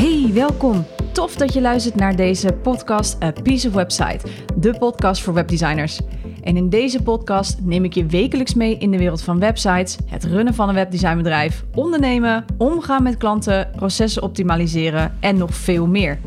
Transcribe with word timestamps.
Hey, 0.00 0.30
welkom. 0.32 0.84
Tof 1.12 1.34
dat 1.34 1.52
je 1.52 1.60
luistert 1.60 1.94
naar 1.94 2.16
deze 2.16 2.52
podcast 2.52 3.22
A 3.22 3.32
Piece 3.42 3.68
of 3.68 3.74
Website, 3.74 4.26
de 4.56 4.78
podcast 4.78 5.22
voor 5.22 5.34
webdesigners. 5.34 6.00
En 6.42 6.56
in 6.56 6.68
deze 6.68 7.02
podcast 7.02 7.58
neem 7.62 7.84
ik 7.84 7.94
je 7.94 8.06
wekelijks 8.06 8.54
mee 8.54 8.78
in 8.78 8.90
de 8.90 8.98
wereld 8.98 9.22
van 9.22 9.38
websites, 9.38 9.96
het 10.06 10.24
runnen 10.24 10.54
van 10.54 10.68
een 10.68 10.74
webdesignbedrijf, 10.74 11.64
ondernemen, 11.74 12.44
omgaan 12.58 13.02
met 13.02 13.16
klanten, 13.16 13.70
processen 13.76 14.22
optimaliseren 14.22 15.16
en 15.20 15.36
nog 15.36 15.54
veel 15.54 15.86
meer. 15.86 16.18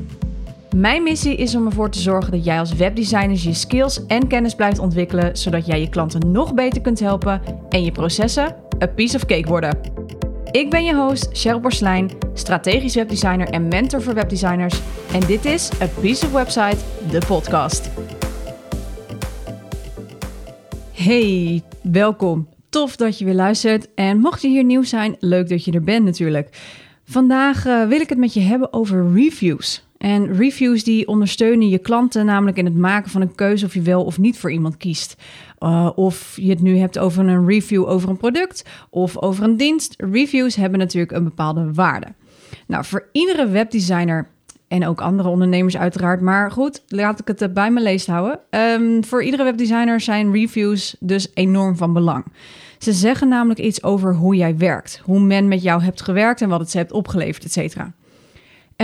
Mijn 0.76 1.04
missie 1.04 1.36
is 1.36 1.56
om 1.56 1.66
ervoor 1.66 1.90
te 1.90 2.00
zorgen 2.00 2.32
dat 2.32 2.46
jij 2.46 2.60
als 2.60 2.74
webdesigner 2.74 3.38
je 3.42 3.54
skills 3.54 4.06
en 4.06 4.28
kennis 4.28 4.56
blijft 4.56 4.80
ontwikkelen, 4.80 5.38
zodat 5.38 5.66
jij 5.66 5.80
je 5.80 5.90
klanten 5.90 6.32
nog 6.32 6.54
beter 6.54 6.82
kunt 6.82 7.00
helpen 7.00 7.42
en 7.70 7.84
je 7.84 7.92
processen 7.92 8.56
a 8.84 8.88
piece 8.88 9.16
of 9.16 9.26
cake 9.26 9.48
worden. 9.48 9.78
Ik 10.54 10.70
ben 10.70 10.86
je 10.86 10.96
host, 10.96 11.30
Cheryl 11.32 11.60
Borslijn, 11.60 12.12
strategisch 12.34 12.96
webdesigner 12.96 13.50
en 13.50 13.68
mentor 13.68 14.02
voor 14.02 14.14
webdesigners. 14.14 14.82
En 15.14 15.20
dit 15.20 15.46
is 15.46 15.82
A 15.82 15.88
Piece 16.02 16.26
of 16.26 16.32
Website, 16.32 16.78
de 17.12 17.22
podcast. 17.28 17.90
Hey, 20.92 21.62
welkom. 21.82 22.50
Tof 22.70 22.96
dat 22.96 23.18
je 23.18 23.26
weer 23.26 23.34
luistert. 23.34 23.94
En 23.96 24.20
mocht 24.20 24.42
je 24.42 24.48
hier 24.48 24.64
nieuw 24.64 24.84
zijn, 24.84 25.16
leuk 25.20 25.50
dat 25.50 25.66
je 25.66 25.72
er 25.72 25.84
bent 25.84 26.06
natuurlijk. 26.06 26.50
Vandaag 27.04 27.66
uh, 27.66 27.88
wil 27.88 28.00
ik 28.00 28.10
het 28.10 28.18
met 28.18 28.34
je 28.34 28.42
hebben 28.42 28.74
over 28.74 29.14
reviews. 29.14 29.84
En 30.04 30.36
reviews 30.36 30.84
die 30.84 31.08
ondersteunen 31.08 31.70
je 31.70 31.78
klanten 31.78 32.26
namelijk 32.26 32.58
in 32.58 32.66
het 32.66 32.76
maken 32.76 33.12
van 33.12 33.22
een 33.22 33.36
keuze 33.36 33.66
of 33.66 33.74
je 33.74 33.82
wel 33.82 34.04
of 34.04 34.18
niet 34.18 34.40
voor 34.40 34.52
iemand 34.52 34.78
kiest. 34.78 35.16
Uh, 35.60 35.90
of 35.96 36.38
je 36.42 36.50
het 36.50 36.62
nu 36.62 36.78
hebt 36.78 37.00
over 37.00 37.28
een 37.28 37.48
review 37.48 37.90
over 37.90 38.10
een 38.10 38.18
product 38.18 38.66
of 38.90 39.18
over 39.18 39.44
een 39.44 39.58
dienst. 39.58 39.94
Reviews 39.98 40.56
hebben 40.56 40.80
natuurlijk 40.80 41.12
een 41.12 41.24
bepaalde 41.24 41.74
waarde. 41.74 42.08
Nou, 42.68 42.86
voor 42.86 43.10
iedere 43.12 43.48
webdesigner 43.48 44.28
en 44.68 44.88
ook 44.88 45.02
andere 45.02 45.30
ondernemers 45.30 45.78
uiteraard. 45.78 46.22
Maar 46.22 46.52
goed, 46.52 46.84
laat 46.88 47.20
ik 47.20 47.28
het 47.28 47.54
bij 47.54 47.72
mijn 47.72 47.86
leest 47.86 48.08
houden. 48.08 48.40
Um, 48.50 49.04
voor 49.04 49.24
iedere 49.24 49.44
webdesigner 49.44 50.02
zijn 50.02 50.32
reviews 50.32 50.96
dus 51.00 51.32
enorm 51.34 51.78
van 51.78 51.94
belang. 51.94 52.26
Ze 52.78 52.94
zeggen 52.94 53.28
namelijk 53.28 53.60
iets 53.60 53.84
over 53.84 54.16
hoe 54.16 54.36
jij 54.36 54.58
werkt, 54.58 55.02
hoe 55.04 55.20
men 55.20 55.48
met 55.48 55.64
jou 55.64 55.82
hebt 55.82 56.02
gewerkt 56.02 56.42
en 56.42 56.50
wat 56.50 56.60
het 56.60 56.72
ze 56.72 56.78
hebt 56.78 56.92
opgeleverd, 56.92 57.44
et 57.44 57.52
cetera. 57.52 57.94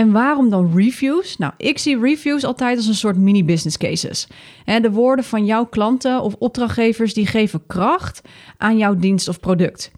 En 0.00 0.12
waarom 0.12 0.50
dan 0.50 0.72
reviews? 0.74 1.36
Nou, 1.36 1.52
ik 1.56 1.78
zie 1.78 2.00
reviews 2.00 2.44
altijd 2.44 2.76
als 2.76 2.86
een 2.86 2.94
soort 2.94 3.16
mini-business 3.16 3.76
cases. 3.76 4.26
De 4.64 4.90
woorden 4.90 5.24
van 5.24 5.44
jouw 5.44 5.64
klanten 5.64 6.22
of 6.22 6.34
opdrachtgevers 6.38 7.14
die 7.14 7.26
geven 7.26 7.66
kracht 7.66 8.20
aan 8.56 8.78
jouw 8.78 8.94
dienst 8.94 9.28
of 9.28 9.40
product. 9.40 9.90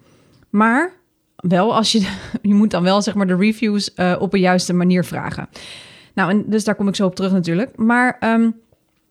Maar 0.50 0.92
wel 1.36 1.74
als 1.74 1.92
je, 1.92 1.98
je 2.42 2.54
moet 2.54 2.70
dan 2.70 2.82
wel 2.82 3.02
zeg 3.02 3.14
maar 3.14 3.26
de 3.26 3.36
reviews 3.36 3.90
uh, 3.96 4.16
op 4.18 4.34
een 4.34 4.40
juiste 4.40 4.72
manier 4.72 5.04
vragen. 5.04 5.48
Nou, 6.14 6.30
en 6.30 6.44
dus 6.46 6.64
daar 6.64 6.74
kom 6.74 6.88
ik 6.88 6.96
zo 6.96 7.06
op 7.06 7.14
terug 7.14 7.32
natuurlijk. 7.32 7.76
Maar 7.76 8.16
um, 8.20 8.60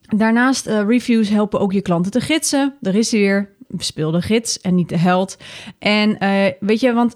daarnaast, 0.01 0.67
uh, 0.67 0.81
reviews 0.87 1.29
helpen 1.29 1.59
ook 1.59 1.73
je 1.73 1.81
klanten 1.81 2.11
te 2.11 2.21
gidsen. 2.21 2.73
Er 2.81 2.95
is 2.95 3.11
weer, 3.11 3.49
speel 3.77 4.21
gids 4.21 4.61
en 4.61 4.75
niet 4.75 4.89
de 4.89 4.97
held. 4.97 5.37
En 5.79 6.17
uh, 6.23 6.45
weet 6.59 6.79
je, 6.79 6.93
want 6.93 7.15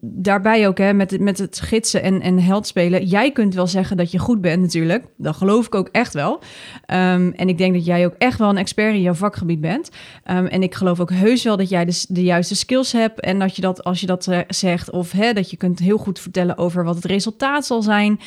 daarbij 0.00 0.68
ook 0.68 0.78
hè, 0.78 0.92
met, 0.92 1.20
met 1.20 1.38
het 1.38 1.60
gidsen 1.60 2.02
en, 2.02 2.20
en 2.20 2.38
held 2.38 2.66
spelen. 2.66 3.04
Jij 3.04 3.32
kunt 3.32 3.54
wel 3.54 3.66
zeggen 3.66 3.96
dat 3.96 4.10
je 4.10 4.18
goed 4.18 4.40
bent 4.40 4.62
natuurlijk. 4.62 5.04
Dat 5.16 5.36
geloof 5.36 5.66
ik 5.66 5.74
ook 5.74 5.88
echt 5.92 6.14
wel. 6.14 6.32
Um, 6.32 7.32
en 7.32 7.48
ik 7.48 7.58
denk 7.58 7.74
dat 7.74 7.84
jij 7.84 8.06
ook 8.06 8.14
echt 8.18 8.38
wel 8.38 8.48
een 8.48 8.56
expert 8.56 8.94
in 8.94 9.00
jouw 9.00 9.14
vakgebied 9.14 9.60
bent. 9.60 9.90
Um, 10.30 10.46
en 10.46 10.62
ik 10.62 10.74
geloof 10.74 11.00
ook 11.00 11.10
heus 11.10 11.42
wel 11.44 11.56
dat 11.56 11.68
jij 11.68 11.84
de, 11.84 12.04
de 12.08 12.22
juiste 12.22 12.56
skills 12.56 12.92
hebt. 12.92 13.20
En 13.20 13.38
dat 13.38 13.56
je 13.56 13.62
dat 13.62 13.84
als 13.84 14.00
je 14.00 14.06
dat 14.06 14.28
zegt 14.48 14.90
of 14.90 15.12
hè, 15.12 15.32
dat 15.32 15.50
je 15.50 15.56
kunt 15.56 15.78
heel 15.78 15.98
goed 15.98 16.20
vertellen 16.20 16.58
over 16.58 16.84
wat 16.84 16.94
het 16.94 17.04
resultaat 17.04 17.66
zal 17.66 17.82
zijn. 17.82 18.20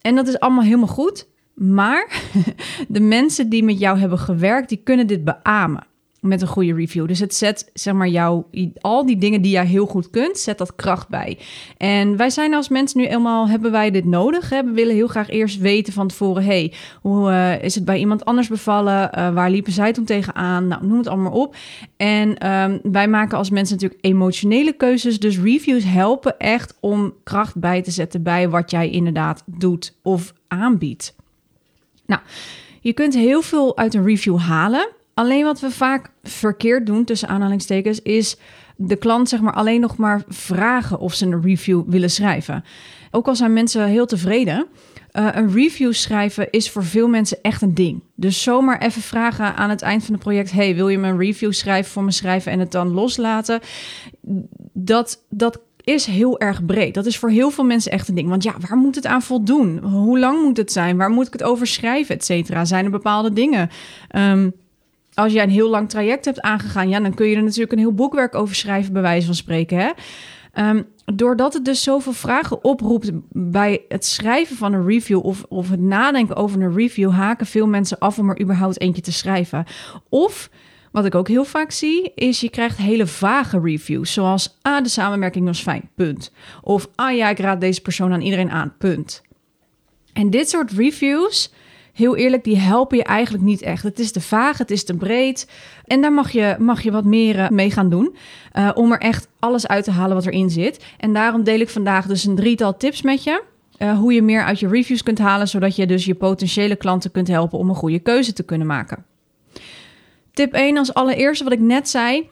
En 0.00 0.14
dat 0.14 0.28
is 0.28 0.40
allemaal 0.40 0.64
helemaal 0.64 0.86
goed. 0.86 1.28
Maar 1.54 2.22
de 2.88 3.00
mensen 3.00 3.48
die 3.48 3.64
met 3.64 3.78
jou 3.78 3.98
hebben 3.98 4.18
gewerkt, 4.18 4.68
die 4.68 4.80
kunnen 4.84 5.06
dit 5.06 5.24
beamen 5.24 5.86
met 6.26 6.42
een 6.42 6.48
goede 6.48 6.74
review. 6.74 7.06
Dus 7.06 7.18
het 7.18 7.34
zet, 7.34 7.70
zeg 7.74 7.94
maar, 7.94 8.08
jou, 8.08 8.44
al 8.80 9.06
die 9.06 9.18
dingen 9.18 9.42
die 9.42 9.52
jij 9.52 9.66
heel 9.66 9.86
goed 9.86 10.10
kunt, 10.10 10.38
zet 10.38 10.58
dat 10.58 10.74
kracht 10.74 11.08
bij. 11.08 11.38
En 11.76 12.16
wij 12.16 12.30
zijn 12.30 12.54
als 12.54 12.68
mensen 12.68 13.00
nu 13.00 13.06
eenmaal, 13.06 13.48
hebben 13.48 13.70
wij 13.70 13.90
dit 13.90 14.04
nodig? 14.04 14.50
Hè? 14.50 14.64
We 14.64 14.70
willen 14.70 14.94
heel 14.94 15.06
graag 15.06 15.28
eerst 15.28 15.58
weten 15.58 15.92
van 15.92 16.08
tevoren, 16.08 16.44
hey, 16.44 16.72
hoe 17.00 17.30
uh, 17.30 17.62
is 17.62 17.74
het 17.74 17.84
bij 17.84 17.98
iemand 17.98 18.24
anders 18.24 18.48
bevallen? 18.48 19.10
Uh, 19.18 19.34
waar 19.34 19.50
liepen 19.50 19.72
zij 19.72 19.92
toen 19.92 20.04
tegenaan? 20.04 20.68
Nou, 20.68 20.86
noem 20.86 20.98
het 20.98 21.06
allemaal 21.06 21.32
op. 21.32 21.56
En 21.96 22.50
um, 22.50 22.80
wij 22.82 23.08
maken 23.08 23.38
als 23.38 23.50
mensen 23.50 23.74
natuurlijk 23.74 24.04
emotionele 24.04 24.72
keuzes, 24.72 25.20
dus 25.20 25.38
reviews 25.38 25.84
helpen 25.84 26.38
echt 26.38 26.76
om 26.80 27.14
kracht 27.24 27.56
bij 27.58 27.82
te 27.82 27.90
zetten 27.90 28.22
bij 28.22 28.48
wat 28.48 28.70
jij 28.70 28.90
inderdaad 28.90 29.42
doet 29.46 29.94
of 30.02 30.32
aanbiedt. 30.48 31.14
Nou, 32.06 32.20
je 32.80 32.92
kunt 32.92 33.14
heel 33.14 33.42
veel 33.42 33.76
uit 33.76 33.94
een 33.94 34.04
review 34.04 34.38
halen. 34.38 34.88
Alleen 35.18 35.44
wat 35.44 35.60
we 35.60 35.70
vaak 35.70 36.10
verkeerd 36.22 36.86
doen, 36.86 37.04
tussen 37.04 37.28
aanhalingstekens, 37.28 38.02
is 38.02 38.36
de 38.76 38.96
klant 38.96 39.28
zeg 39.28 39.40
maar 39.40 39.52
alleen 39.52 39.80
nog 39.80 39.96
maar 39.96 40.22
vragen 40.28 40.98
of 40.98 41.14
ze 41.14 41.26
een 41.26 41.42
review 41.42 41.82
willen 41.86 42.10
schrijven. 42.10 42.64
Ook 43.10 43.26
al 43.26 43.36
zijn 43.36 43.52
mensen 43.52 43.86
heel 43.86 44.06
tevreden, 44.06 44.66
uh, 45.12 45.28
een 45.32 45.52
review 45.52 45.92
schrijven 45.92 46.50
is 46.50 46.70
voor 46.70 46.84
veel 46.84 47.08
mensen 47.08 47.38
echt 47.42 47.62
een 47.62 47.74
ding. 47.74 48.02
Dus 48.14 48.42
zomaar 48.42 48.80
even 48.80 49.02
vragen 49.02 49.56
aan 49.56 49.70
het 49.70 49.82
eind 49.82 50.04
van 50.04 50.14
het 50.14 50.22
project: 50.22 50.52
hey, 50.52 50.74
wil 50.74 50.88
je 50.88 50.98
me 50.98 51.08
een 51.08 51.18
review 51.18 51.52
schrijven 51.52 51.92
voor 51.92 52.04
me 52.04 52.12
schrijven 52.12 52.52
en 52.52 52.58
het 52.58 52.72
dan 52.72 52.88
loslaten? 52.88 53.60
Dat, 54.72 55.24
dat 55.30 55.60
is 55.80 56.06
heel 56.06 56.40
erg 56.40 56.64
breed. 56.64 56.94
Dat 56.94 57.06
is 57.06 57.18
voor 57.18 57.30
heel 57.30 57.50
veel 57.50 57.64
mensen 57.64 57.92
echt 57.92 58.08
een 58.08 58.14
ding. 58.14 58.28
Want 58.28 58.42
ja, 58.42 58.54
waar 58.68 58.78
moet 58.78 58.94
het 58.94 59.06
aan 59.06 59.22
voldoen? 59.22 59.78
Hoe 59.78 60.18
lang 60.18 60.42
moet 60.42 60.56
het 60.56 60.72
zijn? 60.72 60.96
Waar 60.96 61.10
moet 61.10 61.26
ik 61.26 61.32
het 61.32 61.42
over 61.42 61.66
schrijven, 61.66 62.14
et 62.14 62.24
cetera? 62.24 62.64
Zijn 62.64 62.84
er 62.84 62.90
bepaalde 62.90 63.32
dingen? 63.32 63.70
Um, 64.16 64.52
als 65.16 65.32
jij 65.32 65.42
een 65.42 65.50
heel 65.50 65.70
lang 65.70 65.88
traject 65.88 66.24
hebt 66.24 66.40
aangegaan, 66.40 66.88
ja, 66.88 67.00
dan 67.00 67.14
kun 67.14 67.26
je 67.26 67.36
er 67.36 67.42
natuurlijk 67.42 67.72
een 67.72 67.78
heel 67.78 67.94
boekwerk 67.94 68.34
over 68.34 68.54
schrijven, 68.54 68.92
bij 68.92 69.02
wijze 69.02 69.26
van 69.26 69.34
spreken. 69.34 69.78
Hè? 69.78 69.90
Um, 70.68 70.86
doordat 71.14 71.52
het 71.52 71.64
dus 71.64 71.82
zoveel 71.82 72.12
vragen 72.12 72.64
oproept 72.64 73.10
bij 73.30 73.84
het 73.88 74.06
schrijven 74.06 74.56
van 74.56 74.72
een 74.72 74.86
review 74.86 75.24
of, 75.24 75.44
of 75.48 75.70
het 75.70 75.80
nadenken 75.80 76.36
over 76.36 76.62
een 76.62 76.74
review, 76.74 77.10
haken 77.10 77.46
veel 77.46 77.66
mensen 77.66 77.98
af 77.98 78.18
om 78.18 78.30
er 78.30 78.40
überhaupt 78.40 78.80
eentje 78.80 79.02
te 79.02 79.12
schrijven. 79.12 79.64
Of 80.08 80.50
wat 80.92 81.04
ik 81.04 81.14
ook 81.14 81.28
heel 81.28 81.44
vaak 81.44 81.70
zie, 81.70 82.12
is 82.14 82.40
je 82.40 82.50
krijgt 82.50 82.76
hele 82.76 83.06
vage 83.06 83.60
reviews. 83.60 84.12
Zoals, 84.12 84.58
ah, 84.62 84.82
de 84.82 84.88
samenwerking 84.88 85.46
was 85.46 85.62
fijn, 85.62 85.90
punt. 85.94 86.32
Of, 86.62 86.88
ah 86.94 87.16
ja, 87.16 87.28
ik 87.28 87.38
raad 87.38 87.60
deze 87.60 87.80
persoon 87.80 88.12
aan 88.12 88.20
iedereen 88.20 88.50
aan, 88.50 88.74
punt. 88.78 89.22
En 90.12 90.30
dit 90.30 90.48
soort 90.48 90.70
reviews 90.70 91.52
heel 91.96 92.16
eerlijk, 92.16 92.44
die 92.44 92.58
helpen 92.58 92.96
je 92.96 93.04
eigenlijk 93.04 93.44
niet 93.44 93.62
echt. 93.62 93.82
Het 93.82 93.98
is 93.98 94.12
te 94.12 94.20
vaag, 94.20 94.58
het 94.58 94.70
is 94.70 94.84
te 94.84 94.96
breed. 94.96 95.50
En 95.84 96.00
daar 96.00 96.12
mag 96.12 96.30
je, 96.30 96.56
mag 96.58 96.82
je 96.82 96.90
wat 96.90 97.04
meer 97.04 97.38
eh, 97.38 97.48
mee 97.48 97.70
gaan 97.70 97.90
doen. 97.90 98.16
Uh, 98.52 98.70
om 98.74 98.92
er 98.92 99.00
echt 99.00 99.28
alles 99.38 99.66
uit 99.66 99.84
te 99.84 99.90
halen 99.90 100.16
wat 100.16 100.26
erin 100.26 100.50
zit. 100.50 100.84
En 100.98 101.12
daarom 101.12 101.44
deel 101.44 101.60
ik 101.60 101.68
vandaag 101.68 102.06
dus 102.06 102.24
een 102.24 102.34
drietal 102.34 102.76
tips 102.76 103.02
met 103.02 103.24
je. 103.24 103.42
Uh, 103.78 103.98
hoe 103.98 104.12
je 104.12 104.22
meer 104.22 104.44
uit 104.44 104.60
je 104.60 104.68
reviews 104.68 105.02
kunt 105.02 105.18
halen, 105.18 105.48
zodat 105.48 105.76
je 105.76 105.86
dus 105.86 106.04
je 106.04 106.14
potentiële 106.14 106.76
klanten 106.76 107.10
kunt 107.10 107.28
helpen 107.28 107.58
om 107.58 107.68
een 107.68 107.74
goede 107.74 107.98
keuze 107.98 108.32
te 108.32 108.42
kunnen 108.42 108.66
maken. 108.66 109.04
Tip 110.32 110.52
1 110.52 110.76
als 110.76 110.94
allereerste, 110.94 111.44
wat 111.44 111.52
ik 111.52 111.60
net 111.60 111.88
zei, 111.88 112.28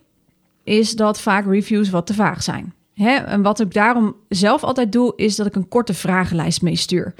is 0.65 0.93
dat 0.93 1.21
vaak 1.21 1.47
reviews 1.47 1.91
wat 1.91 2.07
te 2.07 2.15
vaag 2.15 2.43
zijn. 2.43 2.75
Hè? 2.95 3.15
En 3.15 3.43
wat 3.43 3.61
ik 3.61 3.75
daarom 3.75 4.17
zelf 4.29 4.65
altijd 4.65 4.93
doe, 4.93 5.13
is 5.17 5.37
dat 5.37 5.47
ik 5.47 5.55
een 5.55 5.69
korte 5.69 5.95
vragenlijst 5.95 6.63
meestuur. 6.63 7.15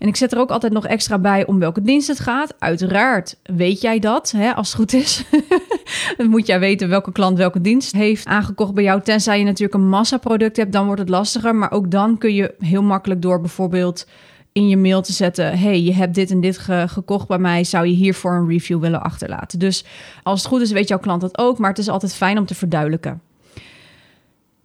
En 0.00 0.08
ik 0.08 0.16
zet 0.16 0.32
er 0.32 0.38
ook 0.38 0.50
altijd 0.50 0.72
nog 0.72 0.86
extra 0.86 1.18
bij 1.18 1.46
om 1.46 1.58
welke 1.58 1.82
dienst 1.82 2.08
het 2.08 2.20
gaat. 2.20 2.54
Uiteraard 2.58 3.36
weet 3.42 3.80
jij 3.80 3.98
dat, 3.98 4.30
hè, 4.30 4.54
als 4.54 4.68
het 4.68 4.76
goed 4.76 4.92
is. 4.92 5.24
dan 6.16 6.28
moet 6.28 6.46
jij 6.46 6.60
weten 6.60 6.88
welke 6.88 7.12
klant 7.12 7.38
welke 7.38 7.60
dienst 7.60 7.92
heeft 7.92 8.26
aangekocht 8.26 8.74
bij 8.74 8.84
jou. 8.84 9.02
Tenzij 9.02 9.38
je 9.38 9.44
natuurlijk 9.44 9.74
een 9.74 9.88
massaproduct 9.88 10.56
hebt, 10.56 10.72
dan 10.72 10.84
wordt 10.86 11.00
het 11.00 11.08
lastiger. 11.08 11.54
Maar 11.54 11.70
ook 11.70 11.90
dan 11.90 12.18
kun 12.18 12.34
je 12.34 12.54
heel 12.58 12.82
makkelijk 12.82 13.22
door 13.22 13.40
bijvoorbeeld 13.40 14.06
in 14.52 14.68
je 14.68 14.76
mail 14.76 15.02
te 15.02 15.12
zetten: 15.12 15.58
hey, 15.58 15.80
je 15.82 15.94
hebt 15.94 16.14
dit 16.14 16.30
en 16.30 16.40
dit 16.40 16.58
gekocht 16.86 17.28
bij 17.28 17.38
mij. 17.38 17.64
Zou 17.64 17.86
je 17.86 17.94
hiervoor 17.94 18.32
een 18.32 18.48
review 18.48 18.80
willen 18.80 19.02
achterlaten? 19.02 19.58
Dus 19.58 19.84
als 20.22 20.40
het 20.40 20.48
goed 20.48 20.60
is, 20.60 20.72
weet 20.72 20.88
jouw 20.88 20.98
klant 20.98 21.20
dat 21.20 21.38
ook. 21.38 21.58
Maar 21.58 21.70
het 21.70 21.78
is 21.78 21.88
altijd 21.88 22.14
fijn 22.14 22.38
om 22.38 22.46
te 22.46 22.54
verduidelijken 22.54 23.20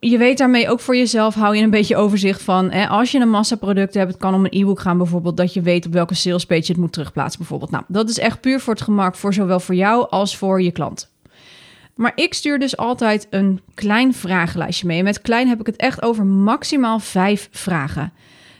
je 0.09 0.17
weet 0.17 0.37
daarmee 0.37 0.69
ook 0.69 0.79
voor 0.79 0.95
jezelf, 0.95 1.35
hou 1.35 1.55
je 1.55 1.63
een 1.63 1.69
beetje 1.69 1.95
overzicht 1.95 2.41
van. 2.41 2.71
Hè, 2.71 2.87
als 2.87 3.11
je 3.11 3.19
een 3.19 3.29
massaproduct 3.29 3.93
hebt, 3.93 4.11
het 4.11 4.19
kan 4.19 4.33
om 4.33 4.45
een 4.45 4.61
e-book 4.61 4.79
gaan 4.79 4.97
bijvoorbeeld, 4.97 5.37
dat 5.37 5.53
je 5.53 5.61
weet 5.61 5.85
op 5.85 5.93
welke 5.93 6.15
salespage 6.15 6.61
je 6.61 6.71
het 6.71 6.77
moet 6.77 6.93
terugplaatsen 6.93 7.39
bijvoorbeeld. 7.39 7.71
Nou, 7.71 7.83
dat 7.87 8.09
is 8.09 8.19
echt 8.19 8.41
puur 8.41 8.59
voor 8.59 8.73
het 8.73 8.83
gemak, 8.83 9.15
voor 9.15 9.33
zowel 9.33 9.59
voor 9.59 9.75
jou 9.75 10.09
als 10.09 10.37
voor 10.37 10.61
je 10.61 10.71
klant. 10.71 11.13
Maar 11.95 12.11
ik 12.15 12.33
stuur 12.33 12.59
dus 12.59 12.77
altijd 12.77 13.27
een 13.29 13.61
klein 13.73 14.13
vragenlijstje 14.13 14.87
mee. 14.87 14.97
En 14.97 15.03
met 15.03 15.21
klein 15.21 15.47
heb 15.47 15.59
ik 15.59 15.65
het 15.65 15.75
echt 15.75 16.01
over 16.01 16.25
maximaal 16.25 16.99
vijf 16.99 17.47
vragen. 17.51 18.13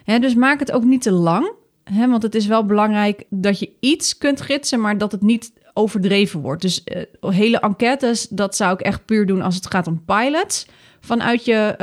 Hè, 0.03 0.19
dus 0.19 0.36
maak 0.36 0.59
het 0.59 0.71
ook 0.71 0.83
niet 0.83 1.01
te 1.01 1.12
lang, 1.12 1.51
hè, 1.83 2.09
want 2.09 2.24
het 2.24 2.36
is 2.36 2.45
wel 2.45 2.65
belangrijk 2.65 3.24
dat 3.30 3.59
je 3.59 3.71
iets 3.80 4.18
kunt 4.18 4.42
gidsen, 4.42 4.81
maar 4.81 4.97
dat 4.97 5.12
het 5.12 5.21
niet 5.21 5.51
overdreven 5.74 6.39
wordt. 6.39 6.62
Dus 6.62 6.83
uh, 6.86 7.31
hele 7.31 7.59
enquêtes, 7.59 8.27
dat 8.27 8.56
zou 8.56 8.74
ik 8.74 8.81
echt 8.81 9.06
puur 9.06 9.25
doen 9.25 9.42
als 9.42 9.56
het 9.56 9.68
gaat 9.68 9.88
om 9.88 10.03
pilots 10.06 10.65
vanuit 11.06 11.46
je 11.46 11.75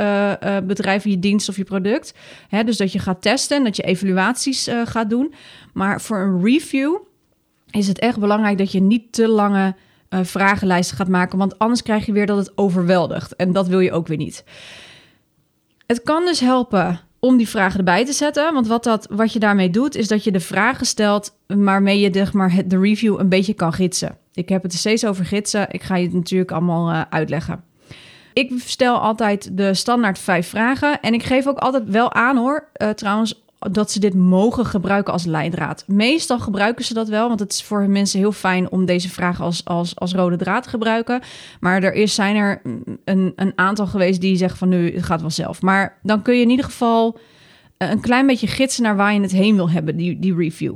uh, 0.43 0.67
bedrijf, 0.67 1.03
je 1.03 1.19
dienst 1.19 1.49
of 1.49 1.57
je 1.57 1.63
product. 1.63 2.13
Hè, 2.47 2.63
dus 2.63 2.77
dat 2.77 2.91
je 2.91 2.99
gaat 2.99 3.21
testen 3.21 3.57
en 3.57 3.63
dat 3.63 3.75
je 3.75 3.83
evaluaties 3.83 4.69
gaat 4.85 5.09
doen. 5.09 5.33
Maar 5.73 6.01
voor 6.01 6.17
een 6.17 6.43
review 6.43 6.95
is 7.69 7.87
het 7.87 7.99
echt 7.99 8.19
belangrijk 8.19 8.57
dat 8.57 8.71
je 8.71 8.81
niet 8.81 9.13
te 9.13 9.27
lange 9.27 9.75
vragenlijsten 10.09 10.97
gaat 10.97 11.07
maken, 11.07 11.37
want 11.37 11.59
anders 11.59 11.81
krijg 11.81 12.05
je 12.05 12.11
weer 12.11 12.25
dat 12.25 12.37
het 12.37 12.51
overweldigt. 12.57 13.35
En 13.35 13.51
dat 13.51 13.67
wil 13.67 13.79
je 13.79 13.91
ook 13.91 14.07
weer 14.07 14.17
niet. 14.17 14.43
Het 15.85 16.03
kan 16.03 16.25
dus 16.25 16.39
helpen 16.39 16.99
om 17.19 17.37
die 17.37 17.49
vragen 17.49 17.77
erbij 17.77 18.05
te 18.05 18.13
zetten. 18.13 18.53
Want 18.53 18.67
wat, 18.67 18.83
dat, 18.83 19.07
wat 19.09 19.33
je 19.33 19.39
daarmee 19.39 19.69
doet, 19.69 19.95
is 19.95 20.07
dat 20.07 20.23
je 20.23 20.31
de 20.31 20.39
vragen 20.39 20.85
stelt 20.85 21.37
waarmee 21.47 21.99
je 21.99 22.09
de, 22.09 22.27
maar, 22.31 22.61
de 22.65 22.79
review 22.79 23.19
een 23.19 23.29
beetje 23.29 23.53
kan 23.53 23.73
gidsen. 23.73 24.17
Ik 24.33 24.49
heb 24.49 24.63
het 24.63 24.73
er 24.73 24.79
steeds 24.79 25.05
over 25.05 25.25
gidsen. 25.25 25.67
Ik 25.71 25.81
ga 25.81 25.95
je 25.95 26.05
het 26.05 26.13
natuurlijk 26.13 26.51
allemaal 26.51 26.91
uh, 26.91 27.01
uitleggen. 27.09 27.63
Ik 28.33 28.51
stel 28.57 28.97
altijd 28.97 29.57
de 29.57 29.73
standaard 29.73 30.19
vijf 30.19 30.47
vragen. 30.47 31.01
En 31.01 31.13
ik 31.13 31.23
geef 31.23 31.47
ook 31.47 31.57
altijd 31.57 31.83
wel 31.89 32.13
aan 32.13 32.37
hoor, 32.37 32.69
uh, 32.77 32.89
trouwens, 32.89 33.43
dat 33.71 33.91
ze 33.91 33.99
dit 33.99 34.13
mogen 34.13 34.65
gebruiken 34.65 35.13
als 35.13 35.25
leidraad. 35.25 35.83
Meestal 35.87 36.39
gebruiken 36.39 36.85
ze 36.85 36.93
dat 36.93 37.07
wel, 37.07 37.27
want 37.27 37.39
het 37.39 37.51
is 37.51 37.63
voor 37.63 37.89
mensen 37.89 38.19
heel 38.19 38.31
fijn 38.31 38.71
om 38.71 38.85
deze 38.85 39.09
vragen 39.09 39.45
als, 39.45 39.65
als, 39.65 39.95
als 39.95 40.13
rode 40.13 40.35
draad 40.37 40.63
te 40.63 40.69
gebruiken. 40.69 41.21
Maar 41.59 41.83
er 41.83 41.93
is, 41.93 42.15
zijn 42.15 42.35
er 42.35 42.61
een, 43.05 43.33
een 43.35 43.53
aantal 43.55 43.87
geweest 43.87 44.21
die 44.21 44.35
zeggen 44.35 44.57
van 44.57 44.69
nu, 44.69 44.93
het 44.93 45.03
gaat 45.03 45.21
wel 45.21 45.29
zelf. 45.29 45.61
Maar 45.61 45.97
dan 46.03 46.21
kun 46.21 46.35
je 46.35 46.41
in 46.41 46.49
ieder 46.49 46.65
geval 46.65 47.17
eh, 47.77 47.89
een 47.89 48.01
klein 48.01 48.27
beetje 48.27 48.47
gidsen 48.47 48.83
naar 48.83 48.95
waar 48.95 49.13
je 49.13 49.21
het 49.21 49.31
heen 49.31 49.55
wil 49.55 49.69
hebben, 49.69 49.95
die, 49.97 50.19
die 50.19 50.35
review. 50.35 50.75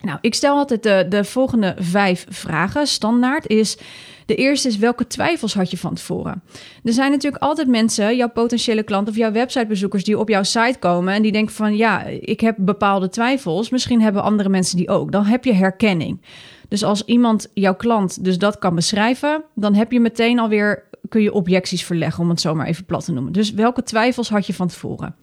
Nou, 0.00 0.18
ik 0.20 0.34
stel 0.34 0.56
altijd 0.56 0.82
de, 0.82 1.06
de 1.08 1.24
volgende 1.24 1.74
vijf 1.78 2.26
vragen. 2.28 2.86
Standaard 2.86 3.46
is 3.46 3.78
de 4.26 4.34
eerste 4.34 4.68
is 4.68 4.76
welke 4.76 5.06
twijfels 5.06 5.54
had 5.54 5.70
je 5.70 5.76
van 5.76 5.94
tevoren? 5.94 6.42
Er 6.84 6.92
zijn 6.92 7.10
natuurlijk 7.10 7.42
altijd 7.42 7.68
mensen, 7.68 8.16
jouw 8.16 8.28
potentiële 8.28 8.82
klanten 8.82 9.12
of 9.12 9.18
jouw 9.18 9.32
websitebezoekers 9.32 10.04
die 10.04 10.18
op 10.18 10.28
jouw 10.28 10.42
site 10.42 10.76
komen 10.78 11.14
en 11.14 11.22
die 11.22 11.32
denken 11.32 11.54
van 11.54 11.76
ja, 11.76 12.04
ik 12.04 12.40
heb 12.40 12.56
bepaalde 12.58 13.08
twijfels. 13.08 13.70
Misschien 13.70 14.00
hebben 14.00 14.22
andere 14.22 14.48
mensen 14.48 14.76
die 14.76 14.88
ook. 14.88 15.12
Dan 15.12 15.24
heb 15.24 15.44
je 15.44 15.52
herkenning. 15.52 16.20
Dus 16.68 16.84
als 16.84 17.04
iemand, 17.04 17.50
jouw 17.54 17.74
klant, 17.74 18.24
dus 18.24 18.38
dat 18.38 18.58
kan 18.58 18.74
beschrijven, 18.74 19.44
dan 19.54 19.74
heb 19.74 19.92
je 19.92 20.00
meteen 20.00 20.38
alweer, 20.38 20.84
kun 21.08 21.22
je 21.22 21.32
objecties 21.32 21.84
verleggen, 21.84 22.22
om 22.22 22.30
het 22.30 22.40
zo 22.40 22.54
maar 22.54 22.66
even 22.66 22.84
plat 22.84 23.04
te 23.04 23.12
noemen. 23.12 23.32
Dus 23.32 23.52
welke 23.52 23.82
twijfels 23.82 24.28
had 24.28 24.46
je 24.46 24.54
van 24.54 24.68
tevoren? 24.68 25.14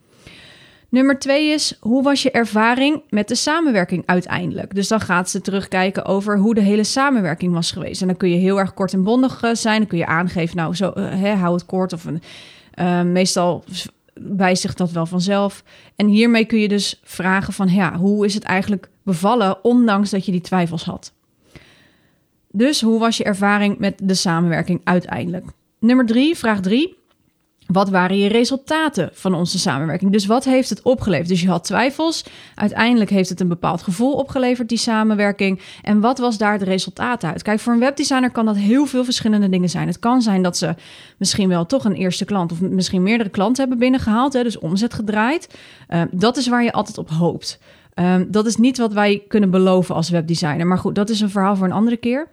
Nummer 0.95 1.19
twee 1.19 1.49
is, 1.49 1.77
hoe 1.79 2.03
was 2.03 2.23
je 2.23 2.31
ervaring 2.31 3.03
met 3.09 3.27
de 3.27 3.35
samenwerking 3.35 4.03
uiteindelijk? 4.05 4.75
Dus 4.75 4.87
dan 4.87 4.99
gaat 4.99 5.29
ze 5.29 5.41
terugkijken 5.41 6.05
over 6.05 6.37
hoe 6.37 6.53
de 6.53 6.61
hele 6.61 6.83
samenwerking 6.83 7.53
was 7.53 7.71
geweest. 7.71 8.01
En 8.01 8.07
dan 8.07 8.17
kun 8.17 8.29
je 8.29 8.37
heel 8.37 8.59
erg 8.59 8.73
kort 8.73 8.93
en 8.93 9.03
bondig 9.03 9.41
eh, 9.41 9.53
zijn. 9.53 9.79
Dan 9.79 9.87
kun 9.87 9.97
je 9.97 10.05
aangeven, 10.05 10.55
nou, 10.55 10.75
zo, 10.75 10.93
uh, 10.97 11.41
hou 11.41 11.53
het 11.53 11.65
kort. 11.65 11.93
Of 11.93 12.05
een, 12.05 12.21
uh, 12.75 13.01
meestal 13.01 13.63
dat 14.75 14.91
wel 14.91 15.05
vanzelf. 15.05 15.63
En 15.95 16.07
hiermee 16.07 16.45
kun 16.45 16.59
je 16.59 16.67
dus 16.67 16.99
vragen 17.03 17.53
van, 17.53 17.69
ja, 17.69 17.97
hoe 17.97 18.25
is 18.25 18.33
het 18.33 18.43
eigenlijk 18.43 18.89
bevallen, 19.03 19.63
ondanks 19.63 20.09
dat 20.09 20.25
je 20.25 20.31
die 20.31 20.41
twijfels 20.41 20.83
had? 20.83 21.13
Dus 22.51 22.81
hoe 22.81 22.99
was 22.99 23.17
je 23.17 23.23
ervaring 23.23 23.77
met 23.79 23.99
de 24.03 24.13
samenwerking 24.13 24.81
uiteindelijk? 24.83 25.45
Nummer 25.79 26.05
drie, 26.05 26.37
vraag 26.37 26.59
drie. 26.59 26.97
Wat 27.65 27.89
waren 27.89 28.17
je 28.17 28.27
resultaten 28.27 29.09
van 29.13 29.33
onze 29.33 29.59
samenwerking? 29.59 30.11
Dus 30.11 30.25
wat 30.25 30.43
heeft 30.43 30.69
het 30.69 30.81
opgeleverd? 30.81 31.27
Dus 31.27 31.41
je 31.41 31.47
had 31.47 31.63
twijfels. 31.63 32.25
Uiteindelijk 32.55 33.09
heeft 33.09 33.29
het 33.29 33.39
een 33.39 33.47
bepaald 33.47 33.81
gevoel 33.81 34.13
opgeleverd, 34.13 34.69
die 34.69 34.77
samenwerking. 34.77 35.61
En 35.81 35.99
wat 35.99 36.19
was 36.19 36.37
daar 36.37 36.53
het 36.53 36.61
resultaat 36.61 37.23
uit? 37.23 37.41
Kijk, 37.41 37.59
voor 37.59 37.73
een 37.73 37.79
webdesigner 37.79 38.31
kan 38.31 38.45
dat 38.45 38.55
heel 38.55 38.85
veel 38.85 39.03
verschillende 39.03 39.49
dingen 39.49 39.69
zijn. 39.69 39.87
Het 39.87 39.99
kan 39.99 40.21
zijn 40.21 40.41
dat 40.41 40.57
ze 40.57 40.75
misschien 41.17 41.49
wel 41.49 41.65
toch 41.65 41.85
een 41.85 41.95
eerste 41.95 42.25
klant 42.25 42.51
of 42.51 42.61
misschien 42.61 43.03
meerdere 43.03 43.29
klanten 43.29 43.61
hebben 43.61 43.79
binnengehaald, 43.79 44.33
hè, 44.33 44.43
dus 44.43 44.59
omzet 44.59 44.93
gedraaid. 44.93 45.57
Uh, 45.89 46.01
dat 46.11 46.37
is 46.37 46.47
waar 46.47 46.63
je 46.63 46.71
altijd 46.71 46.97
op 46.97 47.09
hoopt. 47.09 47.59
Uh, 47.95 48.15
dat 48.27 48.45
is 48.45 48.55
niet 48.55 48.77
wat 48.77 48.93
wij 48.93 49.23
kunnen 49.27 49.49
beloven 49.49 49.95
als 49.95 50.09
webdesigner. 50.09 50.67
Maar 50.67 50.77
goed, 50.77 50.95
dat 50.95 51.09
is 51.09 51.21
een 51.21 51.29
verhaal 51.29 51.55
voor 51.55 51.65
een 51.65 51.71
andere 51.71 51.97
keer. 51.97 52.27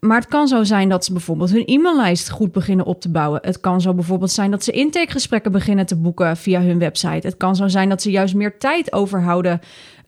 Maar 0.00 0.18
het 0.20 0.28
kan 0.28 0.48
zo 0.48 0.64
zijn 0.64 0.88
dat 0.88 1.04
ze 1.04 1.12
bijvoorbeeld 1.12 1.50
hun 1.50 1.64
e-maillijst 1.64 2.30
goed 2.30 2.52
beginnen 2.52 2.86
op 2.86 3.00
te 3.00 3.10
bouwen. 3.10 3.40
Het 3.42 3.60
kan 3.60 3.80
zo 3.80 3.94
bijvoorbeeld 3.94 4.30
zijn 4.30 4.50
dat 4.50 4.64
ze 4.64 4.72
intakegesprekken 4.72 5.52
beginnen 5.52 5.86
te 5.86 5.96
boeken 5.96 6.36
via 6.36 6.60
hun 6.60 6.78
website. 6.78 7.26
Het 7.26 7.36
kan 7.36 7.56
zo 7.56 7.68
zijn 7.68 7.88
dat 7.88 8.02
ze 8.02 8.10
juist 8.10 8.34
meer 8.34 8.58
tijd 8.58 8.92
overhouden 8.92 9.60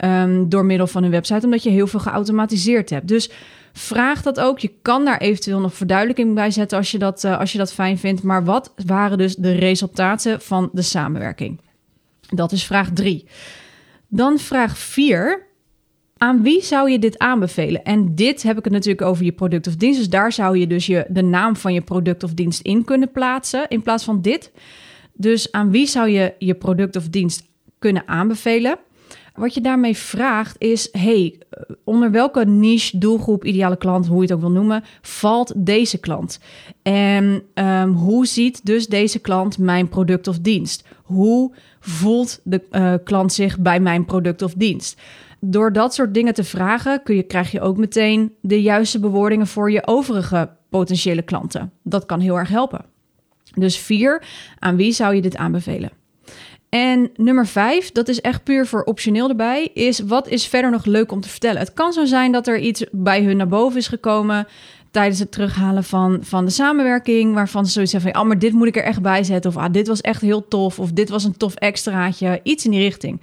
um, 0.04 0.48
door 0.48 0.64
middel 0.64 0.86
van 0.86 1.02
hun 1.02 1.10
website, 1.10 1.44
omdat 1.44 1.62
je 1.62 1.70
heel 1.70 1.86
veel 1.86 2.00
geautomatiseerd 2.00 2.90
hebt. 2.90 3.08
Dus 3.08 3.30
vraag 3.72 4.22
dat 4.22 4.40
ook. 4.40 4.58
Je 4.58 4.72
kan 4.82 5.04
daar 5.04 5.18
eventueel 5.18 5.60
nog 5.60 5.74
verduidelijking 5.74 6.34
bij 6.34 6.50
zetten 6.50 6.78
als 6.78 6.90
je 6.90 6.98
dat, 6.98 7.24
uh, 7.24 7.38
als 7.38 7.52
je 7.52 7.58
dat 7.58 7.72
fijn 7.72 7.98
vindt. 7.98 8.22
Maar 8.22 8.44
wat 8.44 8.72
waren 8.86 9.18
dus 9.18 9.36
de 9.36 9.52
resultaten 9.52 10.40
van 10.40 10.68
de 10.72 10.82
samenwerking? 10.82 11.60
Dat 12.28 12.52
is 12.52 12.64
vraag 12.64 12.90
drie. 12.92 13.26
Dan 14.08 14.38
vraag 14.38 14.78
vier. 14.78 15.50
Aan 16.22 16.42
wie 16.42 16.62
zou 16.62 16.90
je 16.90 16.98
dit 16.98 17.18
aanbevelen? 17.18 17.84
En 17.84 18.14
dit 18.14 18.42
heb 18.42 18.58
ik 18.58 18.64
het 18.64 18.72
natuurlijk 18.72 19.02
over 19.02 19.24
je 19.24 19.32
product 19.32 19.66
of 19.66 19.76
dienst. 19.76 19.98
Dus 19.98 20.08
daar 20.08 20.32
zou 20.32 20.58
je 20.58 20.66
dus 20.66 20.86
je, 20.86 21.04
de 21.08 21.22
naam 21.22 21.56
van 21.56 21.74
je 21.74 21.80
product 21.80 22.22
of 22.22 22.34
dienst 22.34 22.60
in 22.60 22.84
kunnen 22.84 23.10
plaatsen 23.10 23.68
in 23.68 23.82
plaats 23.82 24.04
van 24.04 24.20
dit. 24.20 24.52
Dus 25.12 25.52
aan 25.52 25.70
wie 25.70 25.86
zou 25.86 26.08
je 26.08 26.34
je 26.38 26.54
product 26.54 26.96
of 26.96 27.08
dienst 27.08 27.44
kunnen 27.78 28.08
aanbevelen? 28.08 28.78
Wat 29.34 29.54
je 29.54 29.60
daarmee 29.60 29.96
vraagt 29.96 30.56
is: 30.58 30.88
hey, 30.92 31.38
onder 31.84 32.10
welke 32.10 32.44
niche, 32.44 32.98
doelgroep, 32.98 33.44
ideale 33.44 33.76
klant, 33.76 34.06
hoe 34.06 34.16
je 34.16 34.22
het 34.22 34.32
ook 34.32 34.40
wil 34.40 34.50
noemen, 34.50 34.84
valt 35.00 35.52
deze 35.56 35.98
klant? 35.98 36.40
En 36.82 37.42
um, 37.54 37.92
hoe 37.92 38.26
ziet 38.26 38.66
dus 38.66 38.86
deze 38.86 39.18
klant 39.18 39.58
mijn 39.58 39.88
product 39.88 40.28
of 40.28 40.38
dienst? 40.38 40.84
Hoe 41.02 41.54
voelt 41.80 42.40
de 42.44 42.62
uh, 42.72 42.94
klant 43.04 43.32
zich 43.32 43.58
bij 43.58 43.80
mijn 43.80 44.04
product 44.04 44.42
of 44.42 44.52
dienst? 44.52 45.00
Door 45.44 45.72
dat 45.72 45.94
soort 45.94 46.14
dingen 46.14 46.34
te 46.34 46.44
vragen, 46.44 47.02
kun 47.02 47.16
je, 47.16 47.22
krijg 47.22 47.50
je 47.50 47.60
ook 47.60 47.76
meteen 47.76 48.34
de 48.40 48.62
juiste 48.62 49.00
bewoordingen 49.00 49.46
voor 49.46 49.70
je 49.70 49.86
overige 49.86 50.50
potentiële 50.70 51.22
klanten. 51.22 51.72
Dat 51.82 52.06
kan 52.06 52.20
heel 52.20 52.38
erg 52.38 52.48
helpen. 52.48 52.84
Dus 53.54 53.78
vier, 53.78 54.22
aan 54.58 54.76
wie 54.76 54.92
zou 54.92 55.14
je 55.14 55.22
dit 55.22 55.36
aanbevelen? 55.36 55.90
En 56.68 57.10
nummer 57.16 57.46
vijf, 57.46 57.92
dat 57.92 58.08
is 58.08 58.20
echt 58.20 58.44
puur 58.44 58.66
voor 58.66 58.82
optioneel 58.82 59.28
erbij, 59.28 59.70
is 59.74 59.98
wat 59.98 60.28
is 60.28 60.46
verder 60.46 60.70
nog 60.70 60.84
leuk 60.84 61.12
om 61.12 61.20
te 61.20 61.28
vertellen? 61.28 61.58
Het 61.58 61.72
kan 61.72 61.92
zo 61.92 62.04
zijn 62.04 62.32
dat 62.32 62.46
er 62.46 62.58
iets 62.58 62.84
bij 62.90 63.22
hun 63.22 63.36
naar 63.36 63.48
boven 63.48 63.78
is 63.78 63.88
gekomen 63.88 64.46
tijdens 64.90 65.18
het 65.18 65.32
terughalen 65.32 65.84
van, 65.84 66.18
van 66.22 66.44
de 66.44 66.50
samenwerking, 66.50 67.34
waarvan 67.34 67.66
ze 67.66 67.72
zoiets 67.72 67.92
hebben 67.92 68.12
van, 68.12 68.20
oh, 68.20 68.28
maar 68.28 68.38
dit 68.38 68.52
moet 68.52 68.66
ik 68.66 68.76
er 68.76 68.84
echt 68.84 69.02
bij 69.02 69.24
zetten, 69.24 69.50
of 69.50 69.56
ah, 69.56 69.72
dit 69.72 69.86
was 69.86 70.00
echt 70.00 70.20
heel 70.20 70.48
tof, 70.48 70.78
of 70.78 70.92
dit 70.92 71.08
was 71.08 71.24
een 71.24 71.36
tof 71.36 71.54
extraatje, 71.54 72.40
iets 72.42 72.64
in 72.64 72.70
die 72.70 72.80
richting. 72.80 73.20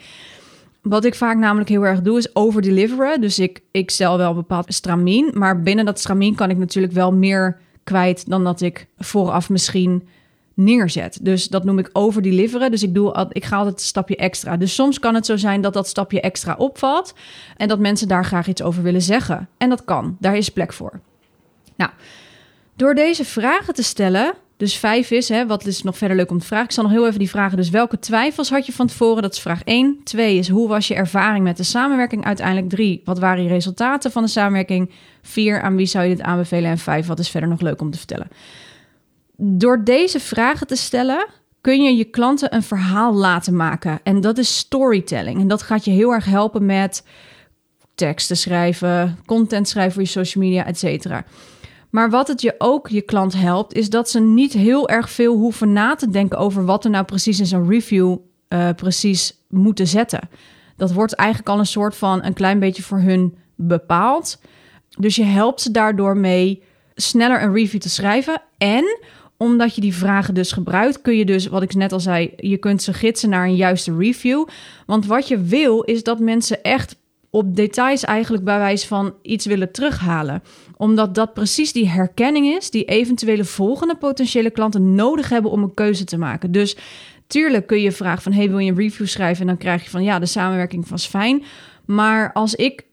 Wat 0.89 1.05
ik 1.05 1.15
vaak 1.15 1.37
namelijk 1.37 1.69
heel 1.69 1.85
erg 1.85 2.01
doe, 2.01 2.17
is 2.17 2.35
overdeliveren. 2.35 3.21
Dus 3.21 3.39
ik, 3.39 3.61
ik 3.71 3.89
stel 3.89 4.17
wel 4.17 4.29
een 4.29 4.35
bepaald 4.35 4.73
stramien. 4.73 5.31
Maar 5.33 5.61
binnen 5.61 5.85
dat 5.85 5.99
stramien 5.99 6.35
kan 6.35 6.49
ik 6.49 6.57
natuurlijk 6.57 6.93
wel 6.93 7.13
meer 7.13 7.57
kwijt 7.83 8.29
dan 8.29 8.43
dat 8.43 8.61
ik 8.61 8.87
vooraf 8.97 9.49
misschien 9.49 10.07
neerzet. 10.53 11.19
Dus 11.21 11.47
dat 11.47 11.63
noem 11.63 11.79
ik 11.79 11.89
overdeliveren. 11.93 12.71
Dus 12.71 12.83
ik, 12.83 12.93
doe, 12.93 13.27
ik 13.31 13.45
ga 13.45 13.57
altijd 13.57 13.75
een 13.75 13.81
stapje 13.81 14.15
extra. 14.15 14.57
Dus 14.57 14.75
soms 14.75 14.99
kan 14.99 15.15
het 15.15 15.25
zo 15.25 15.37
zijn 15.37 15.61
dat 15.61 15.73
dat 15.73 15.87
stapje 15.87 16.21
extra 16.21 16.55
opvalt. 16.57 17.13
En 17.57 17.67
dat 17.67 17.79
mensen 17.79 18.07
daar 18.07 18.25
graag 18.25 18.47
iets 18.47 18.61
over 18.61 18.83
willen 18.83 19.01
zeggen. 19.01 19.49
En 19.57 19.69
dat 19.69 19.85
kan. 19.85 20.17
Daar 20.19 20.37
is 20.37 20.49
plek 20.49 20.73
voor. 20.73 20.99
Nou, 21.75 21.91
door 22.75 22.95
deze 22.95 23.25
vragen 23.25 23.73
te 23.73 23.83
stellen 23.83 24.33
dus 24.59 24.77
vijf 24.77 25.11
is, 25.11 25.29
hè, 25.29 25.47
wat 25.47 25.65
is 25.65 25.83
nog 25.83 25.97
verder 25.97 26.17
leuk 26.17 26.31
om 26.31 26.39
te 26.39 26.45
vragen? 26.45 26.65
Ik 26.65 26.71
zal 26.71 26.83
nog 26.83 26.91
heel 26.91 27.07
even 27.07 27.19
die 27.19 27.29
vragen. 27.29 27.57
Dus 27.57 27.69
welke 27.69 27.99
twijfels 27.99 28.49
had 28.49 28.65
je 28.65 28.71
van 28.71 28.87
tevoren? 28.87 29.21
Dat 29.21 29.33
is 29.33 29.39
vraag 29.39 29.63
1. 29.63 29.99
Twee 30.03 30.37
is, 30.37 30.49
hoe 30.49 30.67
was 30.67 30.87
je 30.87 30.95
ervaring 30.95 31.43
met 31.43 31.57
de 31.57 31.63
samenwerking 31.63 32.25
uiteindelijk? 32.25 32.69
Drie, 32.69 33.01
wat 33.05 33.19
waren 33.19 33.43
je 33.43 33.49
resultaten 33.49 34.11
van 34.11 34.23
de 34.23 34.29
samenwerking? 34.29 34.91
Vier, 35.21 35.61
aan 35.61 35.75
wie 35.75 35.85
zou 35.85 36.05
je 36.05 36.15
dit 36.15 36.25
aanbevelen? 36.25 36.69
En 36.69 36.77
vijf, 36.77 37.07
wat 37.07 37.19
is 37.19 37.29
verder 37.29 37.49
nog 37.49 37.61
leuk 37.61 37.81
om 37.81 37.91
te 37.91 37.97
vertellen? 37.97 38.27
Door 39.35 39.83
deze 39.83 40.19
vragen 40.19 40.67
te 40.67 40.75
stellen, 40.75 41.27
kun 41.61 41.83
je 41.83 41.95
je 41.95 42.05
klanten 42.05 42.55
een 42.55 42.63
verhaal 42.63 43.13
laten 43.13 43.55
maken. 43.55 43.99
En 44.03 44.21
dat 44.21 44.37
is 44.37 44.57
storytelling. 44.57 45.39
En 45.39 45.47
dat 45.47 45.61
gaat 45.61 45.85
je 45.85 45.91
heel 45.91 46.11
erg 46.11 46.25
helpen 46.25 46.65
met 46.65 47.03
teksten 47.95 48.37
schrijven, 48.37 49.19
content 49.25 49.67
schrijven 49.67 49.93
voor 49.93 50.01
je 50.01 50.07
social 50.07 50.43
media, 50.43 50.65
et 50.65 50.79
cetera. 50.79 51.25
Maar 51.89 52.09
wat 52.09 52.27
het 52.27 52.41
je 52.41 52.55
ook 52.57 52.87
je 52.87 53.01
klant 53.01 53.33
helpt, 53.33 53.73
is 53.73 53.89
dat 53.89 54.09
ze 54.09 54.19
niet 54.19 54.53
heel 54.53 54.89
erg 54.89 55.09
veel 55.09 55.35
hoeven 55.35 55.73
na 55.73 55.95
te 55.95 56.09
denken 56.09 56.37
over 56.37 56.65
wat 56.65 56.83
er 56.83 56.89
nou 56.89 57.05
precies 57.05 57.39
in 57.39 57.45
zo'n 57.45 57.69
review 57.69 58.17
uh, 58.49 58.69
precies 58.75 59.33
moeten 59.47 59.87
zetten. 59.87 60.29
Dat 60.75 60.91
wordt 60.91 61.13
eigenlijk 61.13 61.49
al 61.49 61.59
een 61.59 61.65
soort 61.65 61.95
van 61.95 62.23
een 62.23 62.33
klein 62.33 62.59
beetje 62.59 62.83
voor 62.83 62.99
hun 62.99 63.37
bepaald. 63.55 64.39
Dus 64.89 65.15
je 65.15 65.23
helpt 65.23 65.61
ze 65.61 65.71
daardoor 65.71 66.17
mee 66.17 66.63
sneller 66.95 67.43
een 67.43 67.53
review 67.53 67.81
te 67.81 67.89
schrijven. 67.89 68.41
En 68.57 68.99
omdat 69.37 69.75
je 69.75 69.81
die 69.81 69.95
vragen 69.95 70.33
dus 70.33 70.51
gebruikt, 70.51 71.01
kun 71.01 71.17
je 71.17 71.25
dus, 71.25 71.47
wat 71.47 71.61
ik 71.61 71.73
net 71.73 71.91
al 71.91 71.99
zei, 71.99 72.33
je 72.37 72.57
kunt 72.57 72.81
ze 72.81 72.93
gidsen 72.93 73.29
naar 73.29 73.45
een 73.45 73.55
juiste 73.55 73.97
review. 73.97 74.47
Want 74.85 75.05
wat 75.05 75.27
je 75.27 75.41
wil 75.41 75.81
is 75.81 76.03
dat 76.03 76.19
mensen 76.19 76.63
echt 76.63 76.95
op 77.29 77.55
details 77.55 78.03
eigenlijk 78.03 78.43
bij 78.43 78.57
wijze 78.57 78.87
van 78.87 79.13
iets 79.21 79.45
willen 79.45 79.71
terughalen. 79.71 80.43
Omdat 80.77 81.15
dat 81.15 81.33
precies 81.33 81.73
die 81.73 81.89
herkenning 81.89 82.55
is 82.55 82.69
die 82.69 82.85
eventuele 82.85 83.45
volgende 83.45 83.95
potentiële 83.95 84.49
klanten 84.49 84.95
nodig 84.95 85.29
hebben 85.29 85.51
om 85.51 85.63
een 85.63 85.73
keuze 85.73 86.03
te 86.03 86.17
maken. 86.17 86.51
Dus 86.51 86.77
tuurlijk 87.27 87.67
kun 87.67 87.81
je 87.81 87.91
vragen 87.91 88.21
van, 88.21 88.31
hey, 88.31 88.49
wil 88.49 88.57
je 88.57 88.71
een 88.71 88.77
review 88.77 89.07
schrijven? 89.07 89.41
En 89.41 89.47
dan 89.47 89.57
krijg 89.57 89.83
je 89.83 89.89
van, 89.89 90.03
ja, 90.03 90.19
de 90.19 90.25
samenwerking 90.25 90.87
was 90.87 91.07
fijn. 91.07 91.43
Maar 91.85 92.33
als 92.33 92.55
ik 92.55 92.83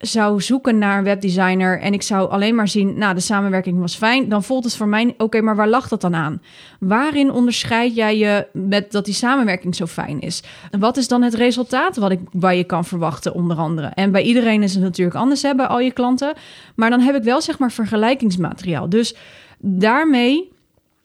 zou 0.00 0.40
zoeken 0.40 0.78
naar 0.78 0.98
een 0.98 1.04
webdesigner 1.04 1.80
en 1.80 1.92
ik 1.92 2.02
zou 2.02 2.30
alleen 2.30 2.54
maar 2.54 2.68
zien, 2.68 2.98
nou, 2.98 3.14
de 3.14 3.20
samenwerking 3.20 3.80
was 3.80 3.94
fijn, 3.94 4.28
dan 4.28 4.42
voelt 4.42 4.64
het 4.64 4.76
voor 4.76 4.88
mij, 4.88 5.14
oké, 5.18 5.40
maar 5.40 5.56
waar 5.56 5.68
lag 5.68 5.88
dat 5.88 6.00
dan 6.00 6.14
aan? 6.14 6.42
Waarin 6.78 7.32
onderscheid 7.32 7.94
jij 7.94 8.18
je 8.18 8.46
met 8.52 8.92
dat 8.92 9.04
die 9.04 9.14
samenwerking 9.14 9.74
zo 9.74 9.86
fijn 9.86 10.20
is? 10.20 10.42
Wat 10.78 10.96
is 10.96 11.08
dan 11.08 11.22
het 11.22 11.34
resultaat 11.34 11.96
wat 11.96 12.10
ik 12.10 12.20
waar 12.32 12.54
je 12.54 12.64
kan 12.64 12.84
verwachten, 12.84 13.34
onder 13.34 13.56
andere? 13.56 13.86
En 13.86 14.12
bij 14.12 14.22
iedereen 14.22 14.62
is 14.62 14.74
het 14.74 14.82
natuurlijk 14.82 15.16
anders, 15.16 15.42
hè, 15.42 15.54
bij 15.54 15.66
al 15.66 15.80
je 15.80 15.92
klanten. 15.92 16.32
Maar 16.74 16.90
dan 16.90 17.00
heb 17.00 17.14
ik 17.14 17.22
wel 17.22 17.40
zeg 17.40 17.58
maar 17.58 17.72
vergelijkingsmateriaal. 17.72 18.88
Dus 18.88 19.14
daarmee 19.58 20.52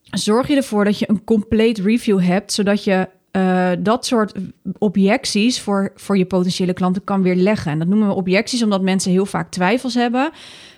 zorg 0.03 0.47
je 0.47 0.55
ervoor 0.55 0.85
dat 0.85 0.99
je 0.99 1.09
een 1.09 1.23
compleet 1.23 1.77
review 1.77 2.21
hebt, 2.21 2.53
zodat 2.53 2.83
je 2.83 3.07
uh, 3.35 3.71
dat 3.79 4.05
soort 4.05 4.33
objecties 4.77 5.61
voor, 5.61 5.91
voor 5.95 6.17
je 6.17 6.25
potentiële 6.25 6.73
klanten 6.73 7.03
kan 7.03 7.21
weer 7.21 7.35
leggen. 7.35 7.71
En 7.71 7.79
dat 7.79 7.87
noemen 7.87 8.07
we 8.07 8.13
objecties 8.13 8.63
omdat 8.63 8.81
mensen 8.81 9.11
heel 9.11 9.25
vaak 9.25 9.51
twijfels 9.51 9.93
hebben. 9.93 10.31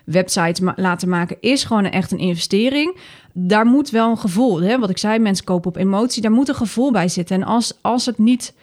Websites 0.05 0.71
laten 0.75 1.09
maken 1.09 1.37
is 1.39 1.63
gewoon 1.63 1.85
echt 1.85 2.11
een 2.11 2.17
investering. 2.17 2.97
Daar 3.33 3.65
moet 3.65 3.89
wel 3.89 4.09
een 4.09 4.17
gevoel, 4.17 4.61
hè? 4.61 4.79
wat 4.79 4.89
ik 4.89 4.97
zei, 4.97 5.19
mensen 5.19 5.45
kopen 5.45 5.69
op 5.69 5.77
emotie, 5.77 6.21
daar 6.21 6.31
moet 6.31 6.49
een 6.49 6.55
gevoel 6.55 6.91
bij 6.91 7.07
zitten. 7.07 7.35
En 7.35 7.47
als, 7.47 7.77
als 7.81 8.05
het 8.05 8.17
niet 8.17 8.53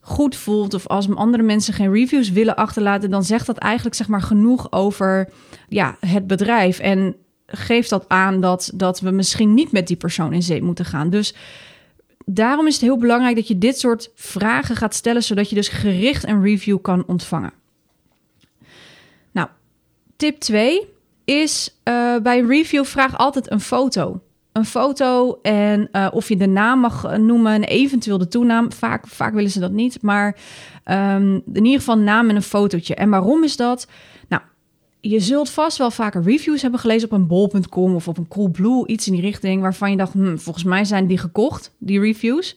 goed 0.00 0.36
voelt 0.36 0.74
of 0.74 0.86
als 0.86 1.14
andere 1.14 1.42
mensen 1.42 1.74
geen 1.74 1.92
reviews 1.92 2.30
willen 2.30 2.56
achterlaten, 2.56 3.10
dan 3.10 3.24
zegt 3.24 3.46
dat 3.46 3.58
eigenlijk 3.58 3.96
zeg 3.96 4.08
maar 4.08 4.22
genoeg 4.22 4.72
over 4.72 5.28
ja, 5.68 5.96
het 6.00 6.26
bedrijf. 6.26 6.78
En 6.78 7.16
geeft 7.46 7.90
dat 7.90 8.04
aan 8.08 8.40
dat, 8.40 8.70
dat 8.74 9.00
we 9.00 9.10
misschien 9.10 9.54
niet 9.54 9.72
met 9.72 9.86
die 9.86 9.96
persoon 9.96 10.32
in 10.32 10.42
zee 10.42 10.62
moeten 10.62 10.84
gaan. 10.84 11.10
Dus 11.10 11.34
daarom 12.24 12.66
is 12.66 12.74
het 12.74 12.82
heel 12.82 12.98
belangrijk 12.98 13.36
dat 13.36 13.48
je 13.48 13.58
dit 13.58 13.78
soort 13.78 14.10
vragen 14.14 14.76
gaat 14.76 14.94
stellen, 14.94 15.22
zodat 15.22 15.48
je 15.48 15.54
dus 15.54 15.68
gericht 15.68 16.26
een 16.26 16.42
review 16.42 16.78
kan 16.82 17.04
ontvangen. 17.06 17.52
Nou, 19.32 19.48
tip 20.16 20.38
2 20.38 20.88
is 21.24 21.78
uh, 21.84 22.16
bij 22.16 22.40
review 22.40 22.84
vraag 22.84 23.18
altijd 23.18 23.50
een 23.50 23.60
foto. 23.60 24.20
Een 24.52 24.64
foto 24.64 25.38
en 25.42 25.88
uh, 25.92 26.08
of 26.12 26.28
je 26.28 26.36
de 26.36 26.46
naam 26.46 26.80
mag 26.80 27.16
noemen 27.18 27.52
en 27.52 27.64
eventueel 27.64 28.18
de 28.18 28.28
toenaam. 28.28 28.72
Vaak, 28.72 29.06
vaak 29.06 29.34
willen 29.34 29.50
ze 29.50 29.60
dat 29.60 29.72
niet, 29.72 30.02
maar 30.02 30.36
um, 30.84 31.34
in 31.52 31.64
ieder 31.64 31.78
geval 31.78 31.98
naam 31.98 32.28
en 32.28 32.36
een 32.36 32.42
fotootje. 32.42 32.94
En 32.94 33.10
waarom 33.10 33.44
is 33.44 33.56
dat? 33.56 33.86
Je 35.10 35.20
zult 35.20 35.50
vast 35.50 35.78
wel 35.78 35.90
vaker 35.90 36.22
reviews 36.22 36.62
hebben 36.62 36.80
gelezen 36.80 37.10
op 37.10 37.18
een 37.18 37.26
bol.com 37.26 37.94
of 37.94 38.08
op 38.08 38.18
een 38.18 38.28
Coolblue, 38.28 38.86
iets 38.86 39.06
in 39.06 39.12
die 39.12 39.22
richting, 39.22 39.60
waarvan 39.60 39.90
je 39.90 39.96
dacht, 39.96 40.12
hm, 40.12 40.36
volgens 40.36 40.64
mij 40.64 40.84
zijn 40.84 41.06
die 41.06 41.18
gekocht, 41.18 41.74
die 41.78 42.00
reviews. 42.00 42.56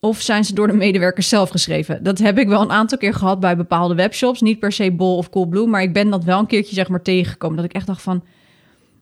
Of 0.00 0.20
zijn 0.20 0.44
ze 0.44 0.54
door 0.54 0.66
de 0.66 0.72
medewerkers 0.72 1.28
zelf 1.28 1.48
geschreven? 1.48 2.02
Dat 2.02 2.18
heb 2.18 2.38
ik 2.38 2.48
wel 2.48 2.60
een 2.60 2.70
aantal 2.70 2.98
keer 2.98 3.14
gehad 3.14 3.40
bij 3.40 3.56
bepaalde 3.56 3.94
webshops. 3.94 4.40
Niet 4.40 4.58
per 4.58 4.72
se 4.72 4.92
Bol 4.92 5.16
of 5.16 5.30
Coolblue, 5.30 5.66
maar 5.66 5.82
ik 5.82 5.92
ben 5.92 6.10
dat 6.10 6.24
wel 6.24 6.38
een 6.38 6.46
keertje 6.46 6.74
zeg 6.74 6.88
maar 6.88 7.02
tegengekomen. 7.02 7.56
Dat 7.56 7.64
ik 7.64 7.72
echt 7.72 7.86
dacht 7.86 8.02
van... 8.02 8.24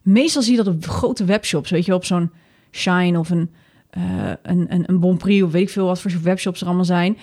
Meestal 0.03 0.43
zie 0.43 0.57
je 0.57 0.63
dat 0.63 0.75
op 0.75 0.87
grote 0.87 1.25
webshops, 1.25 1.71
weet 1.71 1.85
je, 1.85 1.95
op 1.95 2.05
zo'n 2.05 2.31
Shine 2.71 3.19
of 3.19 3.31
een, 3.31 3.51
uh, 3.99 4.03
een, 4.43 4.67
een, 4.69 4.85
een 4.87 5.01
Bonprix 5.01 5.43
of 5.43 5.53
weet 5.53 5.63
ik 5.63 5.71
veel 5.71 5.87
wat 5.87 6.01
voor 6.01 6.11
webshops 6.23 6.61
er 6.61 6.67
allemaal 6.67 6.85
zijn. 6.85 7.19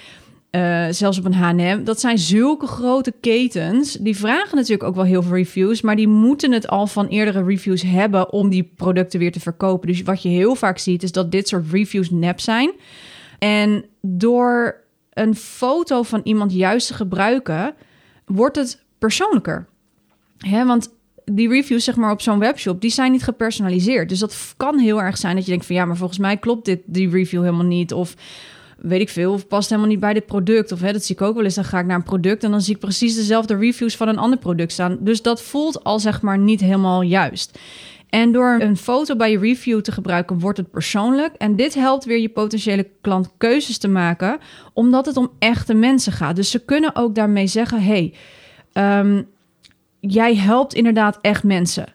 Uh, 0.51 0.87
zelfs 0.89 1.17
op 1.17 1.25
een 1.25 1.33
H&M. 1.33 1.83
Dat 1.83 1.99
zijn 1.99 2.17
zulke 2.17 2.67
grote 2.67 3.13
ketens. 3.21 3.93
Die 3.93 4.17
vragen 4.17 4.55
natuurlijk 4.55 4.83
ook 4.83 4.95
wel 4.95 5.03
heel 5.03 5.23
veel 5.23 5.35
reviews, 5.35 5.81
maar 5.81 5.95
die 5.95 6.07
moeten 6.07 6.51
het 6.51 6.67
al 6.67 6.87
van 6.87 7.07
eerdere 7.07 7.43
reviews 7.43 7.81
hebben 7.81 8.31
om 8.33 8.49
die 8.49 8.71
producten 8.75 9.19
weer 9.19 9.31
te 9.31 9.39
verkopen. 9.39 9.87
Dus 9.87 10.01
wat 10.01 10.21
je 10.21 10.29
heel 10.29 10.55
vaak 10.55 10.77
ziet 10.77 11.03
is 11.03 11.11
dat 11.11 11.31
dit 11.31 11.47
soort 11.47 11.71
reviews 11.71 12.09
nep 12.09 12.39
zijn. 12.39 12.71
En 13.39 13.85
door 14.01 14.75
een 15.13 15.35
foto 15.35 16.03
van 16.03 16.21
iemand 16.23 16.53
juist 16.53 16.87
te 16.87 16.93
gebruiken, 16.93 17.75
wordt 18.25 18.55
het 18.55 18.83
persoonlijker. 18.99 19.67
Hè, 20.37 20.65
want 20.65 20.89
die 21.25 21.49
reviews 21.49 21.83
zeg 21.83 21.95
maar 21.95 22.11
op 22.11 22.21
zo'n 22.21 22.39
webshop, 22.39 22.81
die 22.81 22.91
zijn 22.91 23.11
niet 23.11 23.23
gepersonaliseerd. 23.23 24.09
Dus 24.09 24.19
dat 24.19 24.53
kan 24.57 24.79
heel 24.79 25.01
erg 25.01 25.17
zijn 25.17 25.35
dat 25.35 25.43
je 25.43 25.51
denkt 25.51 25.65
van 25.65 25.75
ja, 25.75 25.85
maar 25.85 25.97
volgens 25.97 26.19
mij 26.19 26.37
klopt 26.37 26.65
dit 26.65 26.79
die 26.85 27.09
review 27.09 27.41
helemaal 27.41 27.65
niet 27.65 27.93
of 27.93 28.15
weet 28.81 29.01
ik 29.01 29.09
veel, 29.09 29.33
of 29.33 29.47
past 29.47 29.69
helemaal 29.69 29.89
niet 29.89 29.99
bij 29.99 30.13
dit 30.13 30.25
product. 30.25 30.71
Of 30.71 30.81
hè, 30.81 30.91
dat 30.91 31.03
zie 31.03 31.15
ik 31.15 31.21
ook 31.21 31.35
wel 31.35 31.43
eens. 31.43 31.55
Dan 31.55 31.63
ga 31.63 31.79
ik 31.79 31.85
naar 31.85 31.95
een 31.95 32.03
product 32.03 32.43
en 32.43 32.51
dan 32.51 32.61
zie 32.61 32.73
ik 32.73 32.79
precies 32.79 33.15
dezelfde 33.15 33.55
reviews 33.55 33.95
van 33.95 34.07
een 34.07 34.17
ander 34.17 34.39
product 34.39 34.71
staan. 34.71 34.97
Dus 34.99 35.21
dat 35.21 35.41
voelt 35.41 35.83
al 35.83 35.99
zeg 35.99 36.21
maar 36.21 36.37
niet 36.37 36.59
helemaal 36.59 37.01
juist. 37.01 37.59
En 38.09 38.31
door 38.31 38.57
een 38.59 38.77
foto 38.77 39.15
bij 39.15 39.31
je 39.31 39.39
review 39.39 39.81
te 39.81 39.91
gebruiken, 39.91 40.39
wordt 40.39 40.57
het 40.57 40.71
persoonlijk. 40.71 41.35
En 41.35 41.55
dit 41.55 41.73
helpt 41.73 42.05
weer 42.05 42.19
je 42.19 42.29
potentiële 42.29 42.89
klant 43.01 43.31
keuzes 43.37 43.77
te 43.77 43.87
maken, 43.87 44.39
omdat 44.73 45.05
het 45.05 45.17
om 45.17 45.31
echte 45.39 45.73
mensen 45.73 46.11
gaat. 46.11 46.35
Dus 46.35 46.51
ze 46.51 46.65
kunnen 46.65 46.95
ook 46.95 47.15
daarmee 47.15 47.47
zeggen: 47.47 47.83
hey, 47.83 48.13
um, 48.73 49.27
jij 49.99 50.35
helpt 50.35 50.73
inderdaad 50.73 51.17
echt 51.21 51.43
mensen. 51.43 51.85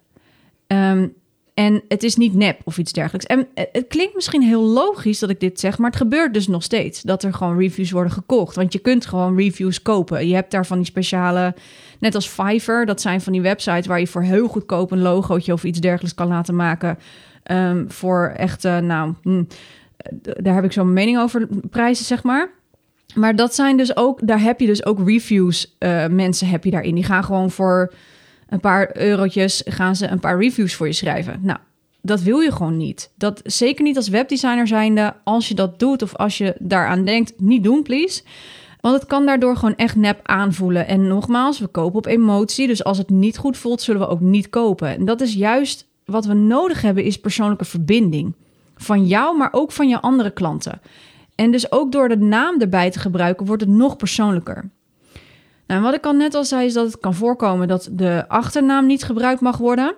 Um, 0.67 1.15
en 1.55 1.83
het 1.89 2.03
is 2.03 2.17
niet 2.17 2.35
nep 2.35 2.61
of 2.65 2.79
iets 2.79 2.93
dergelijks. 2.93 3.27
En 3.27 3.49
het 3.55 3.85
klinkt 3.89 4.15
misschien 4.15 4.43
heel 4.43 4.63
logisch 4.63 5.19
dat 5.19 5.31
ik 5.31 5.41
dit 5.41 5.61
zeg, 5.61 5.79
maar 5.79 5.91
het 5.91 5.99
gebeurt 5.99 6.35
dus 6.35 6.49
nog 6.49 6.63
steeds 6.63 7.03
dat 7.03 7.23
er 7.23 7.35
gewoon 7.35 7.59
reviews 7.59 7.91
worden 7.91 8.13
gekocht. 8.13 8.57
Want 8.57 8.73
je 8.73 8.79
kunt 8.79 9.07
gewoon 9.07 9.37
reviews 9.37 9.83
kopen. 9.83 10.29
Je 10.29 10.35
hebt 10.35 10.51
daar 10.51 10.67
van 10.67 10.77
die 10.77 10.87
speciale, 10.87 11.55
net 11.99 12.15
als 12.15 12.29
Fiverr, 12.29 12.87
dat 12.87 13.01
zijn 13.01 13.21
van 13.21 13.33
die 13.33 13.43
websites 13.43 13.87
waar 13.87 14.01
je 14.01 14.07
voor 14.07 14.23
heel 14.23 14.49
goedkoop 14.49 14.91
een 14.91 15.03
logootje 15.03 15.53
of 15.53 15.65
iets 15.65 15.81
dergelijks 15.81 16.15
kan 16.17 16.29
laten 16.29 16.57
maken. 16.57 16.99
Um, 17.51 17.91
voor 17.91 18.33
echt, 18.37 18.65
uh, 18.65 18.79
nou, 18.79 19.15
hm, 19.23 19.45
daar 20.21 20.55
heb 20.55 20.65
ik 20.65 20.73
zo'n 20.73 20.93
mening 20.93 21.19
over, 21.19 21.49
prijzen 21.71 22.05
zeg 22.05 22.23
maar. 22.23 22.51
Maar 23.15 23.37
dat 23.37 23.55
zijn 23.55 23.77
dus 23.77 23.97
ook, 23.97 24.27
daar 24.27 24.41
heb 24.41 24.61
je 24.61 24.67
dus 24.67 24.87
ook 24.87 25.09
reviews, 25.09 25.77
mensen 26.11 26.49
heb 26.49 26.65
je 26.65 26.71
daarin. 26.71 26.95
Die 26.95 27.05
gaan 27.05 27.25
gewoon 27.25 27.51
voor 27.51 27.93
een 28.55 28.61
paar 28.61 28.97
eurotjes 28.97 29.63
gaan 29.65 29.97
ze 29.97 30.07
een 30.07 30.21
paar 30.21 30.39
reviews 30.39 30.75
voor 30.75 30.87
je 30.87 30.93
schrijven. 30.93 31.39
Nou, 31.43 31.59
dat 32.03 32.21
wil 32.21 32.39
je 32.39 32.53
gewoon 32.53 32.77
niet. 32.77 33.13
Dat 33.17 33.41
zeker 33.45 33.85
niet 33.85 33.97
als 33.97 34.09
webdesigner 34.09 34.67
zijnde. 34.67 35.15
Als 35.25 35.49
je 35.49 35.55
dat 35.55 35.79
doet 35.79 36.03
of 36.03 36.17
als 36.17 36.39
je 36.39 36.55
daaraan 36.59 37.05
denkt, 37.05 37.33
niet 37.37 37.65
doen, 37.65 37.83
please. 37.83 38.23
Want 38.81 39.01
het 39.01 39.07
kan 39.07 39.27
daardoor 39.27 39.57
gewoon 39.57 39.77
echt 39.77 39.97
nep 39.97 40.21
aanvoelen. 40.23 40.87
En 40.87 41.07
nogmaals, 41.07 41.59
we 41.59 41.67
kopen 41.67 41.99
op 41.99 42.07
emotie. 42.07 42.67
Dus 42.67 42.85
als 42.85 42.99
het 42.99 43.11
niet 43.11 43.39
goed 43.39 43.57
voelt, 43.57 43.83
zullen 43.83 44.01
we 44.01 44.09
ook 44.09 44.21
niet 44.21 44.51
kopen. 44.51 44.89
En 44.89 45.05
dat 45.05 45.21
is 45.21 45.35
juist 45.35 45.87
wat 46.05 46.25
we 46.25 46.35
nodig 46.35 46.83
hebben, 46.83 47.05
is 47.05 47.21
persoonlijke 47.21 47.65
verbinding. 47.65 48.35
Van 48.77 49.07
jou, 49.07 49.37
maar 49.37 49.53
ook 49.53 49.73
van 49.73 49.89
je 49.89 50.01
andere 50.01 50.31
klanten. 50.31 50.81
En 51.35 51.51
dus 51.51 51.73
ook 51.73 51.93
door 51.93 52.09
de 52.09 52.17
naam 52.17 52.61
erbij 52.61 52.91
te 52.91 52.99
gebruiken, 52.99 53.47
wordt 53.47 53.63
het 53.63 53.71
nog 53.71 53.97
persoonlijker. 53.97 54.71
Nou, 55.67 55.83
wat 55.83 55.95
ik 55.95 56.07
al 56.07 56.13
net 56.13 56.35
al 56.35 56.45
zei, 56.45 56.67
is 56.67 56.73
dat 56.73 56.87
het 56.87 56.99
kan 56.99 57.15
voorkomen 57.15 57.69
dat 57.69 57.89
de 57.93 58.25
achternaam 58.29 58.87
niet 58.87 59.05
gebruikt 59.05 59.41
mag 59.41 59.57
worden 59.57 59.95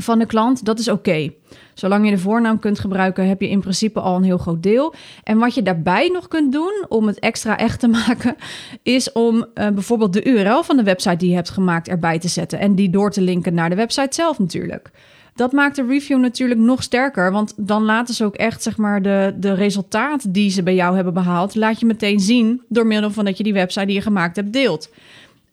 van 0.00 0.18
de 0.18 0.26
klant. 0.26 0.64
Dat 0.64 0.78
is 0.78 0.88
oké. 0.88 1.32
Zolang 1.74 2.04
je 2.04 2.10
de 2.10 2.18
voornaam 2.18 2.58
kunt 2.58 2.78
gebruiken, 2.78 3.28
heb 3.28 3.40
je 3.40 3.48
in 3.48 3.60
principe 3.60 4.00
al 4.00 4.16
een 4.16 4.22
heel 4.22 4.38
groot 4.38 4.62
deel. 4.62 4.94
En 5.22 5.38
wat 5.38 5.54
je 5.54 5.62
daarbij 5.62 6.08
nog 6.08 6.28
kunt 6.28 6.52
doen 6.52 6.84
om 6.88 7.06
het 7.06 7.18
extra 7.18 7.58
echt 7.58 7.80
te 7.80 7.88
maken, 8.06 8.36
is 8.82 9.12
om 9.12 9.36
uh, 9.36 9.44
bijvoorbeeld 9.54 10.12
de 10.12 10.24
URL 10.24 10.62
van 10.62 10.76
de 10.76 10.82
website 10.82 11.16
die 11.16 11.28
je 11.28 11.34
hebt 11.34 11.50
gemaakt 11.50 11.88
erbij 11.88 12.18
te 12.18 12.28
zetten 12.28 12.58
en 12.58 12.74
die 12.74 12.90
door 12.90 13.10
te 13.10 13.20
linken 13.20 13.54
naar 13.54 13.68
de 13.68 13.76
website 13.76 14.14
zelf 14.14 14.38
natuurlijk. 14.38 14.90
Dat 15.34 15.52
maakt 15.52 15.76
de 15.76 15.86
review 15.86 16.18
natuurlijk 16.18 16.60
nog 16.60 16.82
sterker, 16.82 17.32
want 17.32 17.54
dan 17.56 17.82
laten 17.82 18.14
ze 18.14 18.24
ook 18.24 18.34
echt 18.34 18.62
zeg 18.62 18.76
maar 18.76 19.02
de, 19.02 19.34
de 19.36 19.54
resultaat 19.54 20.34
die 20.34 20.50
ze 20.50 20.62
bij 20.62 20.74
jou 20.74 20.94
hebben 20.94 21.14
behaald, 21.14 21.54
laat 21.54 21.80
je 21.80 21.86
meteen 21.86 22.20
zien 22.20 22.62
door 22.68 22.86
middel 22.86 23.10
van 23.10 23.24
dat 23.24 23.36
je 23.36 23.42
die 23.42 23.52
website 23.52 23.86
die 23.86 23.94
je 23.94 24.00
gemaakt 24.00 24.36
hebt 24.36 24.52
deelt. 24.52 24.90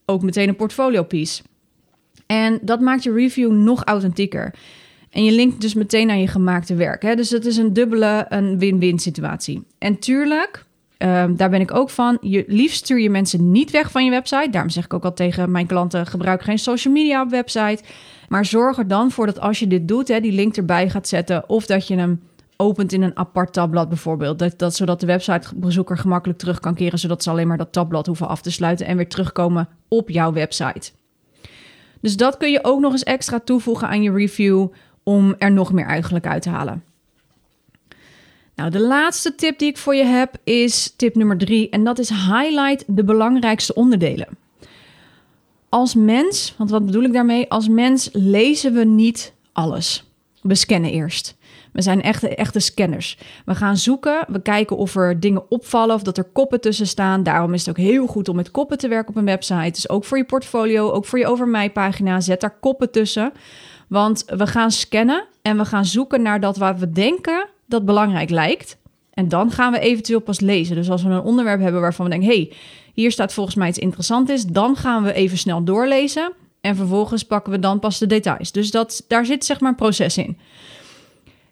Ook 0.05 0.21
meteen 0.21 0.47
een 0.47 0.55
portfolio 0.55 1.03
piece. 1.03 1.41
En 2.25 2.59
dat 2.61 2.79
maakt 2.79 3.03
je 3.03 3.13
review 3.13 3.51
nog 3.51 3.83
authentieker. 3.83 4.53
En 5.09 5.23
je 5.23 5.31
linkt 5.31 5.61
dus 5.61 5.73
meteen 5.73 6.07
naar 6.07 6.17
je 6.17 6.27
gemaakte 6.27 6.75
werk. 6.75 7.01
Hè? 7.01 7.15
Dus 7.15 7.29
het 7.29 7.45
is 7.45 7.57
een 7.57 7.73
dubbele, 7.73 8.25
een 8.29 8.59
win-win 8.59 8.99
situatie. 8.99 9.63
En 9.77 9.99
tuurlijk, 9.99 10.65
ehm, 10.99 11.35
daar 11.35 11.49
ben 11.49 11.61
ik 11.61 11.73
ook 11.73 11.89
van. 11.89 12.17
Je, 12.21 12.43
liefst 12.47 12.83
stuur 12.83 12.99
je 12.99 13.09
mensen 13.09 13.51
niet 13.51 13.71
weg 13.71 13.91
van 13.91 14.05
je 14.05 14.11
website. 14.11 14.49
Daarom 14.51 14.69
zeg 14.69 14.85
ik 14.85 14.93
ook 14.93 15.03
al 15.03 15.13
tegen 15.13 15.51
mijn 15.51 15.67
klanten: 15.67 16.05
gebruik 16.05 16.41
geen 16.41 16.59
social 16.59 16.93
media 16.93 17.21
op 17.21 17.29
website. 17.29 17.83
Maar 18.27 18.45
zorg 18.45 18.77
er 18.77 18.87
dan 18.87 19.11
voor 19.11 19.25
dat 19.25 19.39
als 19.39 19.59
je 19.59 19.67
dit 19.67 19.87
doet, 19.87 20.07
hè, 20.07 20.19
die 20.19 20.31
link 20.31 20.57
erbij 20.57 20.89
gaat 20.89 21.07
zetten. 21.07 21.49
Of 21.49 21.65
dat 21.65 21.87
je 21.87 21.97
hem 21.97 22.21
opent 22.57 22.91
in 22.91 23.01
een 23.01 23.17
apart 23.17 23.53
tabblad 23.53 23.89
bijvoorbeeld. 23.89 24.39
Dat, 24.39 24.59
dat, 24.59 24.75
zodat 24.75 24.99
de 24.99 25.05
websitebezoeker 25.05 25.97
gemakkelijk 25.97 26.39
terug 26.39 26.59
kan 26.59 26.75
keren. 26.75 26.99
Zodat 26.99 27.23
ze 27.23 27.29
alleen 27.29 27.47
maar 27.47 27.57
dat 27.57 27.73
tabblad 27.73 28.05
hoeven 28.05 28.27
af 28.27 28.41
te 28.41 28.51
sluiten 28.51 28.85
en 28.85 28.97
weer 28.97 29.09
terugkomen 29.09 29.67
op 29.87 30.09
jouw 30.09 30.33
website. 30.33 30.91
Dus 32.01 32.17
dat 32.17 32.37
kun 32.37 32.51
je 32.51 32.63
ook 32.63 32.79
nog 32.79 32.91
eens 32.91 33.03
extra 33.03 33.39
toevoegen 33.39 33.87
aan 33.87 34.01
je 34.01 34.11
review 34.11 34.67
om 35.03 35.35
er 35.37 35.51
nog 35.51 35.73
meer 35.73 35.85
eigenlijk 35.85 36.27
uit 36.27 36.41
te 36.41 36.49
halen. 36.49 36.83
Nou, 38.59 38.71
de 38.71 38.79
laatste 38.79 39.35
tip 39.35 39.59
die 39.59 39.69
ik 39.69 39.77
voor 39.77 39.95
je 39.95 40.03
heb 40.03 40.35
is 40.43 40.93
tip 40.95 41.15
nummer 41.15 41.37
drie. 41.37 41.69
En 41.69 41.83
dat 41.83 41.99
is 41.99 42.09
highlight 42.09 42.83
de 42.87 43.03
belangrijkste 43.03 43.73
onderdelen. 43.73 44.27
als 45.69 45.95
mens, 45.95 46.53
want 46.57 46.69
wat 46.69 46.85
bedoel 46.85 47.03
ik 47.03 47.13
daarmee? 47.13 47.49
Als 47.49 47.67
mens 47.67 48.09
lezen 48.13 48.73
we 48.73 48.83
niet 48.83 49.33
alles. 49.51 50.11
We 50.41 50.55
scannen 50.55 50.91
eerst. 50.91 51.37
We 51.73 51.81
zijn 51.81 52.01
echte, 52.01 52.35
echte 52.35 52.59
scanners. 52.59 53.17
We 53.45 53.55
gaan 53.55 53.77
zoeken, 53.77 54.25
we 54.27 54.41
kijken 54.41 54.77
of 54.77 54.95
er 54.95 55.19
dingen 55.19 55.51
opvallen 55.51 55.95
of 55.95 56.03
dat 56.03 56.17
er 56.17 56.23
koppen 56.23 56.61
tussen 56.61 56.87
staan. 56.87 57.23
Daarom 57.23 57.53
is 57.53 57.65
het 57.65 57.69
ook 57.69 57.85
heel 57.85 58.07
goed 58.07 58.29
om 58.29 58.35
met 58.35 58.51
koppen 58.51 58.77
te 58.77 58.87
werken 58.87 59.09
op 59.09 59.15
een 59.15 59.25
website. 59.25 59.71
Dus 59.71 59.89
ook 59.89 60.05
voor 60.05 60.17
je 60.17 60.25
portfolio, 60.25 60.91
ook 60.91 61.05
voor 61.05 61.19
je 61.19 61.27
over 61.27 61.47
mij 61.47 61.71
pagina, 61.71 62.19
zet 62.19 62.41
daar 62.41 62.59
koppen 62.59 62.91
tussen. 62.91 63.31
Want 63.87 64.23
we 64.27 64.47
gaan 64.47 64.71
scannen 64.71 65.25
en 65.41 65.57
we 65.57 65.65
gaan 65.65 65.85
zoeken 65.85 66.21
naar 66.21 66.39
dat 66.39 66.57
wat 66.57 66.79
we 66.79 66.91
denken 66.91 67.47
dat 67.69 67.85
belangrijk 67.85 68.29
lijkt. 68.29 68.77
En 69.13 69.29
dan 69.29 69.51
gaan 69.51 69.71
we 69.71 69.79
eventueel 69.79 70.19
pas 70.19 70.39
lezen. 70.39 70.75
Dus 70.75 70.89
als 70.89 71.03
we 71.03 71.09
een 71.09 71.21
onderwerp 71.21 71.61
hebben 71.61 71.81
waarvan 71.81 72.05
we 72.05 72.11
denken: 72.11 72.29
hey, 72.29 72.53
hier 72.93 73.11
staat 73.11 73.33
volgens 73.33 73.55
mij 73.55 73.67
iets 73.67 73.77
interessants 73.77 74.31
is, 74.31 74.45
dan 74.45 74.75
gaan 74.75 75.03
we 75.03 75.13
even 75.13 75.37
snel 75.37 75.63
doorlezen. 75.63 76.33
En 76.61 76.75
vervolgens 76.75 77.23
pakken 77.23 77.51
we 77.51 77.59
dan 77.59 77.79
pas 77.79 77.97
de 77.97 78.07
details. 78.07 78.51
Dus 78.51 78.71
dat, 78.71 79.05
daar 79.07 79.25
zit 79.25 79.45
zeg 79.45 79.59
maar 79.59 79.69
een 79.69 79.75
proces 79.75 80.17
in. 80.17 80.37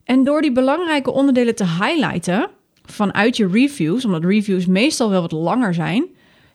En 0.03 0.23
door 0.23 0.41
die 0.41 0.51
belangrijke 0.51 1.11
onderdelen 1.11 1.55
te 1.55 1.65
highlighten 1.65 2.49
vanuit 2.85 3.37
je 3.37 3.47
reviews, 3.47 4.05
omdat 4.05 4.23
reviews 4.23 4.65
meestal 4.65 5.09
wel 5.09 5.21
wat 5.21 5.31
langer 5.31 5.73
zijn, 5.73 6.05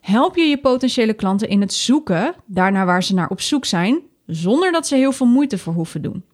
help 0.01 0.37
je 0.37 0.43
je 0.43 0.59
potentiële 0.59 1.15
klanten 1.15 1.49
in 1.49 1.61
het 1.61 1.73
zoeken 1.73 2.35
daarnaar 2.47 2.87
waar 2.87 3.03
ze 3.03 3.15
naar 3.15 3.29
op 3.29 3.41
zoek 3.41 3.65
zijn, 3.65 4.01
zonder 4.27 4.73
dat 4.73 4.87
ze 4.87 4.97
heel 4.97 5.13
veel 5.13 5.27
moeite 5.27 5.59
voor 5.59 5.73
hoeven 5.73 6.03
doen. 6.03 6.25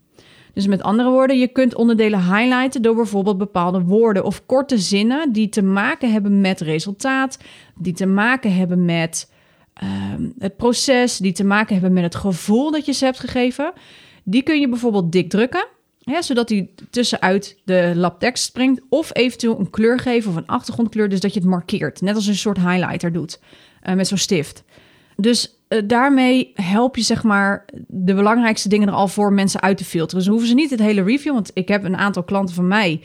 Dus 0.59 0.67
met 0.67 0.83
andere 0.83 1.11
woorden, 1.11 1.39
je 1.39 1.49
kunt 1.49 1.75
onderdelen 1.75 2.23
highlighten 2.23 2.83
door 2.83 2.95
bijvoorbeeld 2.95 3.39
bepaalde 3.39 3.81
woorden 3.81 4.25
of 4.25 4.47
korte 4.47 4.79
zinnen 4.79 5.33
die 5.33 5.49
te 5.49 5.63
maken 5.63 6.13
hebben 6.13 6.41
met 6.41 6.61
resultaat, 6.61 7.39
die 7.75 7.93
te 7.93 8.07
maken 8.07 8.55
hebben 8.55 8.85
met 8.85 9.31
ehm, 9.75 10.23
het 10.39 10.57
proces, 10.57 11.17
die 11.17 11.33
te 11.33 11.45
maken 11.45 11.75
hebben 11.75 11.93
met 11.93 12.03
het 12.03 12.15
gevoel 12.15 12.71
dat 12.71 12.87
je 12.87 12.93
ze 12.93 13.05
hebt 13.05 13.21
gegeven. 13.21 13.73
Die 14.25 14.43
kun 14.43 14.61
je 14.61 14.69
bijvoorbeeld 14.69 15.13
dik 15.13 15.31
drukken, 15.31 15.67
hè, 16.03 16.23
zodat 16.23 16.49
die 16.49 16.75
tussenuit 16.91 17.59
de 17.65 17.93
labtekst 17.95 18.45
springt, 18.45 18.81
of 18.89 19.11
eventueel 19.13 19.59
een 19.59 19.71
kleur 19.71 19.99
geven 19.99 20.31
of 20.31 20.37
een 20.37 20.47
achtergrondkleur, 20.47 21.09
dus 21.09 21.21
dat 21.21 21.35
je 21.35 21.41
het 21.41 21.49
markeert, 21.49 22.01
net 22.01 22.15
als 22.15 22.27
een 22.27 22.35
soort 22.35 22.59
highlighter 22.59 23.13
doet 23.13 23.41
uh, 23.89 23.95
met 23.95 24.09
zo'n 24.09 24.19
stift. 24.19 24.65
Dus 25.17 25.58
uh, 25.69 25.83
daarmee 25.85 26.53
help 26.55 26.97
je 26.97 27.03
zeg 27.03 27.23
maar 27.23 27.65
de 27.87 28.15
belangrijkste 28.15 28.69
dingen 28.69 28.89
er 28.89 28.95
al 28.95 29.09
voor 29.09 29.33
mensen 29.33 29.61
uit 29.61 29.77
te 29.77 29.85
filteren. 29.85 30.19
Dus 30.19 30.29
hoeven 30.29 30.49
ze 30.49 30.55
niet 30.55 30.71
het 30.71 30.81
hele 30.81 31.03
review, 31.03 31.33
want 31.33 31.51
ik 31.55 31.69
heb 31.69 31.85
een 31.85 31.97
aantal 31.97 32.23
klanten 32.23 32.55
van 32.55 32.69
mij 32.69 33.01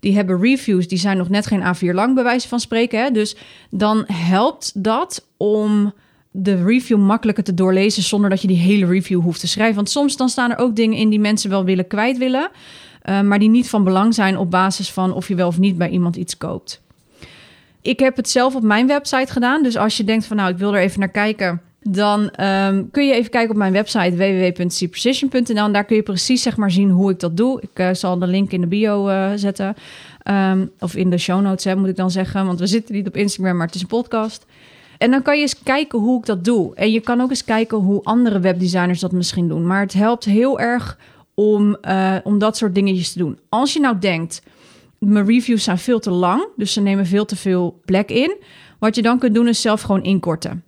die 0.00 0.14
hebben 0.14 0.40
reviews, 0.40 0.88
die 0.88 0.98
zijn 0.98 1.16
nog 1.16 1.28
net 1.28 1.46
geen 1.46 1.62
A4 1.62 1.94
lang 1.94 2.14
bij 2.14 2.24
wijze 2.24 2.48
van 2.48 2.60
spreken. 2.60 3.02
Hè? 3.02 3.10
Dus 3.10 3.36
dan 3.70 4.04
helpt 4.12 4.84
dat 4.84 5.26
om 5.36 5.92
de 6.30 6.64
review 6.64 6.98
makkelijker 6.98 7.44
te 7.44 7.54
doorlezen 7.54 8.02
zonder 8.02 8.30
dat 8.30 8.42
je 8.42 8.48
die 8.48 8.56
hele 8.56 8.86
review 8.86 9.20
hoeft 9.20 9.40
te 9.40 9.48
schrijven. 9.48 9.74
Want 9.74 9.90
soms 9.90 10.16
dan 10.16 10.28
staan 10.28 10.50
er 10.50 10.58
ook 10.58 10.76
dingen 10.76 10.98
in 10.98 11.08
die 11.08 11.20
mensen 11.20 11.50
wel 11.50 11.64
willen 11.64 11.86
kwijt 11.86 12.18
willen, 12.18 12.50
uh, 13.08 13.20
maar 13.20 13.38
die 13.38 13.48
niet 13.48 13.68
van 13.68 13.84
belang 13.84 14.14
zijn 14.14 14.38
op 14.38 14.50
basis 14.50 14.90
van 14.90 15.12
of 15.12 15.28
je 15.28 15.34
wel 15.34 15.48
of 15.48 15.58
niet 15.58 15.78
bij 15.78 15.88
iemand 15.88 16.16
iets 16.16 16.36
koopt. 16.36 16.82
Ik 17.82 17.98
heb 17.98 18.16
het 18.16 18.28
zelf 18.28 18.54
op 18.54 18.62
mijn 18.62 18.86
website 18.86 19.32
gedaan. 19.32 19.62
Dus 19.62 19.76
als 19.76 19.96
je 19.96 20.04
denkt 20.04 20.26
van 20.26 20.36
nou, 20.36 20.50
ik 20.50 20.58
wil 20.58 20.74
er 20.74 20.80
even 20.80 21.00
naar 21.00 21.08
kijken 21.08 21.60
dan 21.80 22.20
um, 22.20 22.90
kun 22.90 23.06
je 23.06 23.14
even 23.14 23.30
kijken 23.30 23.50
op 23.50 23.56
mijn 23.56 23.72
website 23.72 24.16
www.cprecision.nl. 24.16 25.64
En 25.64 25.72
daar 25.72 25.84
kun 25.84 25.96
je 25.96 26.02
precies 26.02 26.42
zeg 26.42 26.56
maar, 26.56 26.70
zien 26.70 26.90
hoe 26.90 27.10
ik 27.10 27.20
dat 27.20 27.36
doe. 27.36 27.60
Ik 27.60 27.78
uh, 27.78 27.88
zal 27.92 28.18
de 28.18 28.26
link 28.26 28.50
in 28.50 28.60
de 28.60 28.66
bio 28.66 29.08
uh, 29.08 29.30
zetten. 29.34 29.74
Um, 30.24 30.70
of 30.78 30.96
in 30.96 31.10
de 31.10 31.18
show 31.18 31.40
notes, 31.40 31.74
moet 31.74 31.88
ik 31.88 31.96
dan 31.96 32.10
zeggen. 32.10 32.46
Want 32.46 32.58
we 32.58 32.66
zitten 32.66 32.94
niet 32.94 33.06
op 33.06 33.16
Instagram, 33.16 33.56
maar 33.56 33.66
het 33.66 33.74
is 33.74 33.80
een 33.80 33.86
podcast. 33.86 34.46
En 34.98 35.10
dan 35.10 35.22
kan 35.22 35.36
je 35.36 35.40
eens 35.40 35.62
kijken 35.62 35.98
hoe 35.98 36.18
ik 36.18 36.26
dat 36.26 36.44
doe. 36.44 36.74
En 36.74 36.90
je 36.90 37.00
kan 37.00 37.20
ook 37.20 37.30
eens 37.30 37.44
kijken 37.44 37.78
hoe 37.78 38.02
andere 38.02 38.40
webdesigners 38.40 39.00
dat 39.00 39.12
misschien 39.12 39.48
doen. 39.48 39.66
Maar 39.66 39.80
het 39.80 39.92
helpt 39.92 40.24
heel 40.24 40.60
erg 40.60 40.98
om, 41.34 41.76
uh, 41.82 42.16
om 42.24 42.38
dat 42.38 42.56
soort 42.56 42.74
dingetjes 42.74 43.12
te 43.12 43.18
doen. 43.18 43.38
Als 43.48 43.72
je 43.72 43.80
nou 43.80 43.98
denkt, 43.98 44.42
mijn 44.98 45.26
reviews 45.26 45.64
zijn 45.64 45.78
veel 45.78 45.98
te 45.98 46.10
lang. 46.10 46.46
Dus 46.56 46.72
ze 46.72 46.80
nemen 46.80 47.06
veel 47.06 47.24
te 47.24 47.36
veel 47.36 47.80
plek 47.84 48.10
in. 48.10 48.36
Wat 48.78 48.94
je 48.94 49.02
dan 49.02 49.18
kunt 49.18 49.34
doen 49.34 49.48
is 49.48 49.60
zelf 49.60 49.80
gewoon 49.80 50.02
inkorten. 50.02 50.62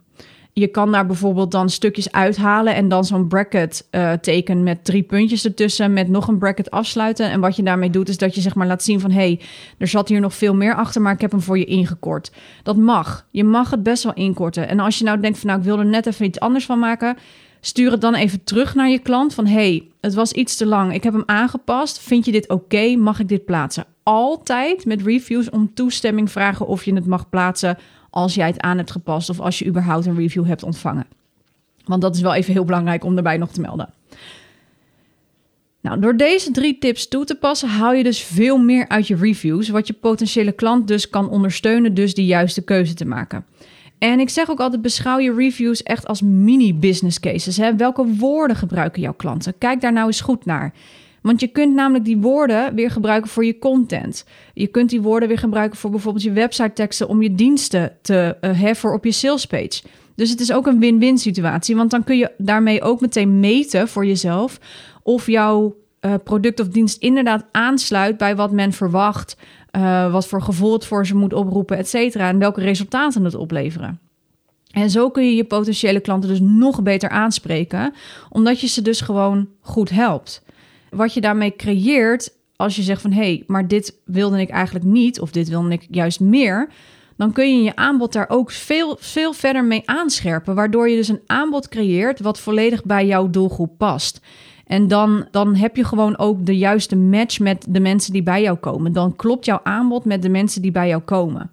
Je 0.52 0.66
kan 0.66 0.92
daar 0.92 1.06
bijvoorbeeld 1.06 1.50
dan 1.50 1.70
stukjes 1.70 2.12
uithalen 2.12 2.74
en 2.74 2.88
dan 2.88 3.04
zo'n 3.04 3.28
bracket 3.28 3.88
uh, 3.90 4.12
tekenen 4.12 4.62
met 4.62 4.84
drie 4.84 5.02
puntjes 5.02 5.44
ertussen, 5.44 5.92
met 5.92 6.08
nog 6.08 6.28
een 6.28 6.38
bracket 6.38 6.70
afsluiten. 6.70 7.30
En 7.30 7.40
wat 7.40 7.56
je 7.56 7.62
daarmee 7.62 7.90
doet, 7.90 8.08
is 8.08 8.18
dat 8.18 8.34
je 8.34 8.40
zeg 8.40 8.54
maar 8.54 8.66
laat 8.66 8.82
zien 8.82 9.00
van 9.00 9.10
hé, 9.10 9.16
hey, 9.16 9.40
er 9.78 9.88
zat 9.88 10.08
hier 10.08 10.20
nog 10.20 10.34
veel 10.34 10.54
meer 10.54 10.74
achter, 10.74 11.02
maar 11.02 11.12
ik 11.12 11.20
heb 11.20 11.30
hem 11.30 11.40
voor 11.40 11.58
je 11.58 11.64
ingekort. 11.64 12.32
Dat 12.62 12.76
mag. 12.76 13.26
Je 13.30 13.44
mag 13.44 13.70
het 13.70 13.82
best 13.82 14.02
wel 14.02 14.14
inkorten. 14.14 14.68
En 14.68 14.80
als 14.80 14.98
je 14.98 15.04
nou 15.04 15.20
denkt 15.20 15.38
van 15.38 15.48
nou, 15.48 15.60
ik 15.60 15.66
wil 15.66 15.78
er 15.78 15.86
net 15.86 16.06
even 16.06 16.26
iets 16.26 16.40
anders 16.40 16.66
van 16.66 16.78
maken, 16.78 17.16
stuur 17.60 17.90
het 17.90 18.00
dan 18.00 18.14
even 18.14 18.44
terug 18.44 18.74
naar 18.74 18.88
je 18.88 18.98
klant 18.98 19.34
van 19.34 19.46
hey, 19.46 19.88
het 20.00 20.14
was 20.14 20.32
iets 20.32 20.56
te 20.56 20.66
lang, 20.66 20.94
ik 20.94 21.02
heb 21.02 21.12
hem 21.12 21.22
aangepast. 21.26 21.98
Vind 21.98 22.24
je 22.24 22.32
dit 22.32 22.48
oké? 22.48 22.96
Mag 22.96 23.20
ik 23.20 23.28
dit 23.28 23.44
plaatsen? 23.44 23.84
Altijd 24.02 24.84
met 24.84 25.02
reviews 25.02 25.50
om 25.50 25.74
toestemming 25.74 26.30
vragen 26.30 26.66
of 26.66 26.84
je 26.84 26.94
het 26.94 27.06
mag 27.06 27.28
plaatsen 27.28 27.78
als 28.10 28.34
jij 28.34 28.46
het 28.46 28.60
aan 28.60 28.76
hebt 28.76 28.90
gepast 28.90 29.30
of 29.30 29.40
als 29.40 29.58
je 29.58 29.66
überhaupt 29.66 30.06
een 30.06 30.16
review 30.16 30.46
hebt 30.46 30.62
ontvangen. 30.62 31.06
Want 31.84 32.02
dat 32.02 32.14
is 32.14 32.20
wel 32.20 32.34
even 32.34 32.52
heel 32.52 32.64
belangrijk 32.64 33.04
om 33.04 33.14
daarbij 33.14 33.36
nog 33.36 33.50
te 33.50 33.60
melden. 33.60 33.88
Nou, 35.80 36.00
door 36.00 36.16
deze 36.16 36.50
drie 36.50 36.78
tips 36.78 37.08
toe 37.08 37.24
te 37.24 37.34
passen, 37.34 37.68
haal 37.68 37.92
je 37.92 38.02
dus 38.02 38.22
veel 38.22 38.58
meer 38.58 38.88
uit 38.88 39.06
je 39.06 39.16
reviews, 39.16 39.68
wat 39.68 39.86
je 39.86 39.92
potentiële 39.92 40.52
klant 40.52 40.88
dus 40.88 41.10
kan 41.10 41.28
ondersteunen, 41.28 41.94
dus 41.94 42.14
de 42.14 42.24
juiste 42.24 42.62
keuze 42.62 42.94
te 42.94 43.04
maken. 43.04 43.44
En 43.98 44.20
ik 44.20 44.28
zeg 44.28 44.50
ook 44.50 44.60
altijd: 44.60 44.82
beschouw 44.82 45.18
je 45.18 45.34
reviews 45.34 45.82
echt 45.82 46.06
als 46.06 46.20
mini-business 46.22 47.20
cases. 47.20 47.56
Hè? 47.56 47.76
Welke 47.76 48.06
woorden 48.06 48.56
gebruiken 48.56 49.02
jouw 49.02 49.14
klanten? 49.14 49.58
Kijk 49.58 49.80
daar 49.80 49.92
nou 49.92 50.06
eens 50.06 50.20
goed 50.20 50.44
naar. 50.44 50.72
Want 51.22 51.40
je 51.40 51.46
kunt 51.46 51.74
namelijk 51.74 52.04
die 52.04 52.18
woorden 52.18 52.74
weer 52.74 52.90
gebruiken 52.90 53.30
voor 53.30 53.44
je 53.44 53.58
content. 53.58 54.24
Je 54.54 54.66
kunt 54.66 54.90
die 54.90 55.02
woorden 55.02 55.28
weer 55.28 55.38
gebruiken 55.38 55.78
voor 55.78 55.90
bijvoorbeeld 55.90 56.24
je 56.24 56.32
website 56.32 56.72
teksten 56.72 57.08
om 57.08 57.22
je 57.22 57.34
diensten 57.34 57.96
te 58.02 58.36
heffen 58.40 58.92
op 58.92 59.04
je 59.04 59.12
salespage. 59.12 59.82
Dus 60.14 60.30
het 60.30 60.40
is 60.40 60.52
ook 60.52 60.66
een 60.66 60.80
win-win 60.80 61.18
situatie, 61.18 61.76
want 61.76 61.90
dan 61.90 62.04
kun 62.04 62.18
je 62.18 62.32
daarmee 62.38 62.82
ook 62.82 63.00
meteen 63.00 63.40
meten 63.40 63.88
voor 63.88 64.06
jezelf 64.06 64.60
of 65.02 65.26
jouw 65.26 65.76
uh, 66.00 66.14
product 66.24 66.60
of 66.60 66.68
dienst 66.68 67.02
inderdaad 67.02 67.44
aansluit 67.52 68.16
bij 68.16 68.36
wat 68.36 68.52
men 68.52 68.72
verwacht, 68.72 69.36
uh, 69.76 70.12
wat 70.12 70.26
voor 70.26 70.42
gevoel 70.42 70.72
het 70.72 70.86
voor 70.86 71.06
ze 71.06 71.16
moet 71.16 71.32
oproepen, 71.32 71.76
et 71.76 71.88
cetera, 71.88 72.28
en 72.28 72.38
welke 72.38 72.60
resultaten 72.60 73.24
het 73.24 73.34
opleveren. 73.34 74.00
En 74.70 74.90
zo 74.90 75.10
kun 75.10 75.24
je 75.24 75.36
je 75.36 75.44
potentiële 75.44 76.00
klanten 76.00 76.28
dus 76.28 76.40
nog 76.40 76.82
beter 76.82 77.08
aanspreken, 77.08 77.94
omdat 78.28 78.60
je 78.60 78.66
ze 78.66 78.82
dus 78.82 79.00
gewoon 79.00 79.48
goed 79.60 79.90
helpt. 79.90 80.42
Wat 80.90 81.14
je 81.14 81.20
daarmee 81.20 81.56
creëert, 81.56 82.32
als 82.56 82.76
je 82.76 82.82
zegt 82.82 83.02
van 83.02 83.12
hé, 83.12 83.20
hey, 83.20 83.44
maar 83.46 83.68
dit 83.68 84.00
wilde 84.04 84.40
ik 84.40 84.48
eigenlijk 84.50 84.84
niet, 84.84 85.20
of 85.20 85.30
dit 85.30 85.48
wilde 85.48 85.70
ik 85.70 85.86
juist 85.90 86.20
meer, 86.20 86.68
dan 87.16 87.32
kun 87.32 87.56
je 87.56 87.62
je 87.62 87.76
aanbod 87.76 88.12
daar 88.12 88.28
ook 88.28 88.50
veel, 88.50 88.96
veel 89.00 89.32
verder 89.32 89.64
mee 89.64 89.82
aanscherpen, 89.84 90.54
waardoor 90.54 90.88
je 90.88 90.96
dus 90.96 91.08
een 91.08 91.22
aanbod 91.26 91.68
creëert 91.68 92.20
wat 92.20 92.40
volledig 92.40 92.84
bij 92.84 93.06
jouw 93.06 93.30
doelgroep 93.30 93.78
past. 93.78 94.20
En 94.66 94.88
dan, 94.88 95.26
dan 95.30 95.54
heb 95.54 95.76
je 95.76 95.84
gewoon 95.84 96.18
ook 96.18 96.46
de 96.46 96.58
juiste 96.58 96.96
match 96.96 97.38
met 97.38 97.66
de 97.68 97.80
mensen 97.80 98.12
die 98.12 98.22
bij 98.22 98.42
jou 98.42 98.56
komen. 98.56 98.92
Dan 98.92 99.16
klopt 99.16 99.44
jouw 99.44 99.60
aanbod 99.62 100.04
met 100.04 100.22
de 100.22 100.28
mensen 100.28 100.62
die 100.62 100.70
bij 100.70 100.88
jou 100.88 101.02
komen. 101.02 101.50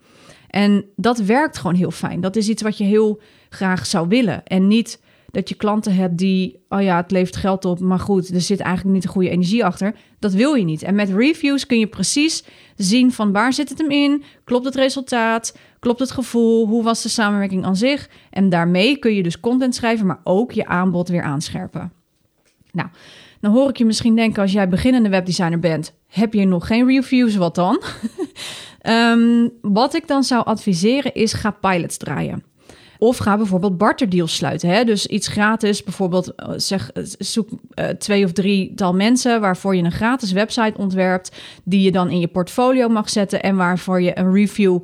En 0.49 0.85
dat 0.95 1.17
werkt 1.17 1.57
gewoon 1.57 1.75
heel 1.75 1.91
fijn. 1.91 2.21
Dat 2.21 2.35
is 2.35 2.49
iets 2.49 2.61
wat 2.61 2.77
je 2.77 2.83
heel 2.83 3.19
graag 3.49 3.85
zou 3.85 4.07
willen. 4.07 4.45
En 4.45 4.67
niet 4.67 5.01
dat 5.31 5.49
je 5.49 5.55
klanten 5.55 5.95
hebt 5.95 6.17
die, 6.17 6.59
oh 6.69 6.81
ja, 6.81 6.97
het 6.97 7.11
levert 7.11 7.35
geld 7.35 7.65
op, 7.65 7.79
maar 7.79 7.99
goed, 7.99 8.33
er 8.33 8.41
zit 8.41 8.59
eigenlijk 8.59 8.93
niet 8.93 9.03
de 9.03 9.09
goede 9.09 9.29
energie 9.29 9.65
achter. 9.65 9.95
Dat 10.19 10.33
wil 10.33 10.53
je 10.53 10.63
niet. 10.63 10.83
En 10.83 10.95
met 10.95 11.09
reviews 11.09 11.65
kun 11.65 11.79
je 11.79 11.87
precies 11.87 12.43
zien 12.75 13.11
van 13.11 13.31
waar 13.31 13.53
zit 13.53 13.69
het 13.69 13.77
hem 13.77 13.91
in, 13.91 14.23
klopt 14.43 14.65
het 14.65 14.75
resultaat, 14.75 15.57
klopt 15.79 15.99
het 15.99 16.11
gevoel, 16.11 16.67
hoe 16.67 16.83
was 16.83 17.01
de 17.01 17.09
samenwerking 17.09 17.65
aan 17.65 17.75
zich. 17.75 18.09
En 18.29 18.49
daarmee 18.49 18.97
kun 18.97 19.13
je 19.13 19.23
dus 19.23 19.39
content 19.39 19.75
schrijven, 19.75 20.05
maar 20.05 20.21
ook 20.23 20.51
je 20.51 20.65
aanbod 20.65 21.07
weer 21.07 21.23
aanscherpen. 21.23 21.91
Nou, 22.71 22.89
dan 23.39 23.51
hoor 23.51 23.69
ik 23.69 23.77
je 23.77 23.85
misschien 23.85 24.15
denken 24.15 24.41
als 24.41 24.51
jij 24.51 24.69
beginnende 24.69 25.09
webdesigner 25.09 25.59
bent, 25.59 25.93
heb 26.07 26.33
je 26.33 26.45
nog 26.45 26.67
geen 26.67 26.87
reviews, 26.87 27.35
wat 27.35 27.55
dan? 27.55 27.81
um, 28.83 29.51
wat 29.61 29.95
ik 29.95 30.07
dan 30.07 30.23
zou 30.23 30.45
adviseren 30.45 31.13
is 31.13 31.33
ga 31.33 31.51
pilots 31.51 31.97
draaien. 31.97 32.43
Of 32.97 33.17
ga 33.17 33.37
bijvoorbeeld 33.37 33.77
barterdeals 33.77 34.35
sluiten. 34.35 34.69
Hè? 34.69 34.83
Dus 34.83 35.07
iets 35.07 35.27
gratis, 35.27 35.83
bijvoorbeeld 35.83 36.35
eh, 36.35 36.49
zeg, 36.55 36.91
eh, 36.91 37.03
zoek 37.17 37.49
uh, 37.49 37.85
twee 37.85 38.25
of 38.25 38.31
drie 38.31 38.73
tal 38.73 38.93
mensen 38.93 39.41
waarvoor 39.41 39.75
je 39.75 39.83
een 39.83 39.91
gratis 39.91 40.31
website 40.31 40.77
ontwerpt, 40.77 41.35
die 41.63 41.81
je 41.81 41.91
dan 41.91 42.09
in 42.09 42.19
je 42.19 42.27
portfolio 42.27 42.89
mag 42.89 43.09
zetten 43.09 43.43
en 43.43 43.55
waarvoor 43.55 44.01
je 44.01 44.19
een 44.19 44.33
review 44.33 44.79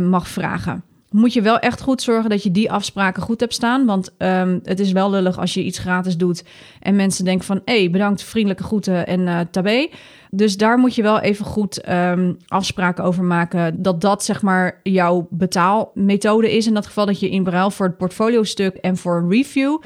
mag 0.00 0.28
vragen. 0.28 0.84
Moet 1.16 1.32
je 1.32 1.42
wel 1.42 1.58
echt 1.58 1.80
goed 1.80 2.02
zorgen 2.02 2.30
dat 2.30 2.42
je 2.42 2.50
die 2.50 2.70
afspraken 2.70 3.22
goed 3.22 3.40
hebt 3.40 3.54
staan. 3.54 3.86
Want 3.86 4.14
um, 4.18 4.60
het 4.62 4.80
is 4.80 4.92
wel 4.92 5.10
lullig 5.10 5.38
als 5.38 5.54
je 5.54 5.62
iets 5.62 5.78
gratis 5.78 6.16
doet 6.16 6.44
en 6.80 6.96
mensen 6.96 7.24
denken 7.24 7.46
van... 7.46 7.60
hé, 7.64 7.78
hey, 7.78 7.90
bedankt, 7.90 8.22
vriendelijke 8.22 8.62
groeten 8.62 9.06
en 9.06 9.20
uh, 9.20 9.40
tabé. 9.50 9.88
Dus 10.30 10.56
daar 10.56 10.78
moet 10.78 10.94
je 10.94 11.02
wel 11.02 11.20
even 11.20 11.44
goed 11.44 11.88
um, 11.88 12.36
afspraken 12.46 13.04
over 13.04 13.24
maken. 13.24 13.82
Dat 13.82 14.00
dat 14.00 14.24
zeg 14.24 14.42
maar 14.42 14.80
jouw 14.82 15.26
betaalmethode 15.30 16.56
is. 16.56 16.66
In 16.66 16.74
dat 16.74 16.86
geval 16.86 17.06
dat 17.06 17.20
je 17.20 17.30
in 17.30 17.46
ruil 17.46 17.70
voor 17.70 17.86
het 17.86 17.96
portfolio 17.96 18.42
stuk 18.42 18.74
en 18.74 18.96
voor 18.96 19.16
een 19.16 19.30
review... 19.30 19.78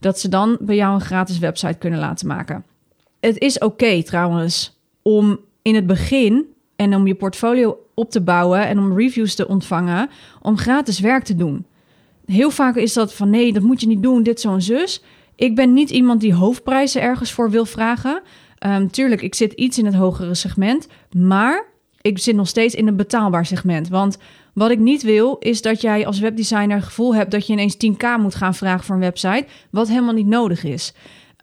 dat 0.00 0.18
ze 0.20 0.28
dan 0.28 0.56
bij 0.60 0.76
jou 0.76 0.94
een 0.94 1.00
gratis 1.00 1.38
website 1.38 1.78
kunnen 1.78 1.98
laten 1.98 2.26
maken. 2.26 2.64
Het 3.20 3.38
is 3.38 3.58
oké 3.58 4.02
trouwens 4.02 4.78
om 5.02 5.38
in 5.62 5.74
het 5.74 5.86
begin 5.86 6.46
en 6.76 6.94
om 6.94 7.06
je 7.06 7.14
portfolio 7.14 7.83
op 7.94 8.10
te 8.10 8.20
bouwen 8.20 8.66
en 8.66 8.78
om 8.78 8.96
reviews 8.96 9.34
te 9.34 9.48
ontvangen, 9.48 10.10
om 10.42 10.56
gratis 10.56 11.00
werk 11.00 11.24
te 11.24 11.34
doen. 11.34 11.66
Heel 12.26 12.50
vaak 12.50 12.76
is 12.76 12.92
dat 12.92 13.14
van 13.14 13.30
nee, 13.30 13.52
dat 13.52 13.62
moet 13.62 13.80
je 13.80 13.86
niet 13.86 14.02
doen, 14.02 14.22
dit 14.22 14.40
zo 14.40 14.52
en 14.52 14.62
zus. 14.62 15.02
Ik 15.36 15.54
ben 15.54 15.72
niet 15.72 15.90
iemand 15.90 16.20
die 16.20 16.34
hoofdprijzen 16.34 17.02
ergens 17.02 17.32
voor 17.32 17.50
wil 17.50 17.64
vragen. 17.66 18.22
Um, 18.66 18.90
tuurlijk, 18.90 19.22
ik 19.22 19.34
zit 19.34 19.52
iets 19.52 19.78
in 19.78 19.84
het 19.84 19.94
hogere 19.94 20.34
segment, 20.34 20.88
maar 21.16 21.66
ik 22.00 22.18
zit 22.18 22.36
nog 22.36 22.48
steeds 22.48 22.74
in 22.74 22.86
een 22.86 22.96
betaalbaar 22.96 23.46
segment. 23.46 23.88
Want 23.88 24.18
wat 24.54 24.70
ik 24.70 24.78
niet 24.78 25.02
wil, 25.02 25.36
is 25.38 25.62
dat 25.62 25.80
jij 25.80 26.06
als 26.06 26.18
webdesigner 26.18 26.76
het 26.76 26.84
gevoel 26.84 27.14
hebt 27.14 27.30
dat 27.30 27.46
je 27.46 27.52
ineens 27.52 27.76
10k 27.76 28.20
moet 28.20 28.34
gaan 28.34 28.54
vragen 28.54 28.84
voor 28.84 28.94
een 28.94 29.00
website, 29.00 29.46
wat 29.70 29.88
helemaal 29.88 30.14
niet 30.14 30.26
nodig 30.26 30.64
is. 30.64 30.94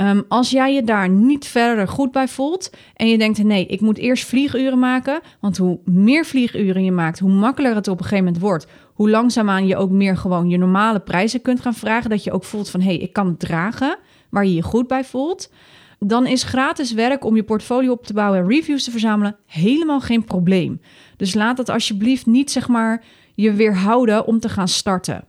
Um, 0.02 0.24
als 0.28 0.50
jij 0.50 0.74
je 0.74 0.84
daar 0.84 1.10
niet 1.10 1.46
verder 1.46 1.88
goed 1.88 2.12
bij 2.12 2.28
voelt 2.28 2.70
en 2.96 3.08
je 3.08 3.18
denkt: 3.18 3.44
nee, 3.44 3.66
ik 3.66 3.82
moet 3.82 3.98
eerst 3.98 4.26
vlieguren 4.26 4.80
maken. 4.80 5.22
Want 5.40 5.58
hoe 5.58 5.80
meer 5.86 6.26
vlieguren 6.26 6.84
je 6.84 6.92
maakt, 6.92 7.20
hoe 7.20 7.32
makkelijker 7.32 7.78
het 7.78 7.88
op 7.88 7.98
een 7.98 8.04
gegeven 8.04 8.26
moment 8.26 8.44
wordt. 8.44 8.68
Hoe 8.94 9.10
langzaamaan 9.10 9.68
je 9.68 9.78
ook 9.78 9.90
meer 9.90 10.18
gewoon 10.18 10.50
je 10.50 10.58
normale 10.58 11.00
prijzen 11.00 11.42
kunt 11.42 11.62
gaan 11.62 11.74
vragen. 11.74 12.10
Dat 12.10 12.24
je 12.24 12.32
ook 12.32 12.44
voelt 12.44 12.70
van: 12.70 12.82
hé, 12.82 12.88
hey, 12.88 12.98
ik 12.98 13.14
kan 13.14 13.28
het 13.28 13.40
dragen, 13.40 13.98
waar 14.30 14.46
je 14.46 14.54
je 14.54 14.62
goed 14.62 14.88
bij 14.88 15.04
voelt. 15.04 15.52
Dan 16.00 16.28
is 16.28 16.44
gratis 16.44 16.94
werk 16.94 17.26
om 17.26 17.36
je 17.36 17.44
portfolio 17.44 17.92
op 17.92 18.06
te 18.06 18.14
bouwen 18.14 18.40
en 18.40 18.48
reviews 18.48 18.84
te 18.84 18.92
verzamelen 18.92 19.36
helemaal 19.46 20.00
geen 20.00 20.24
probleem. 20.24 20.82
Dus 21.18 21.34
laat 21.34 21.58
dat 21.58 21.70
alsjeblieft 21.70 22.26
niet 22.26 22.52
zeg 22.52 22.68
maar 22.68 23.04
je 23.36 23.54
weerhouden 23.54 24.26
om 24.26 24.40
te 24.40 24.50
gaan 24.50 24.68
starten. 24.68 25.24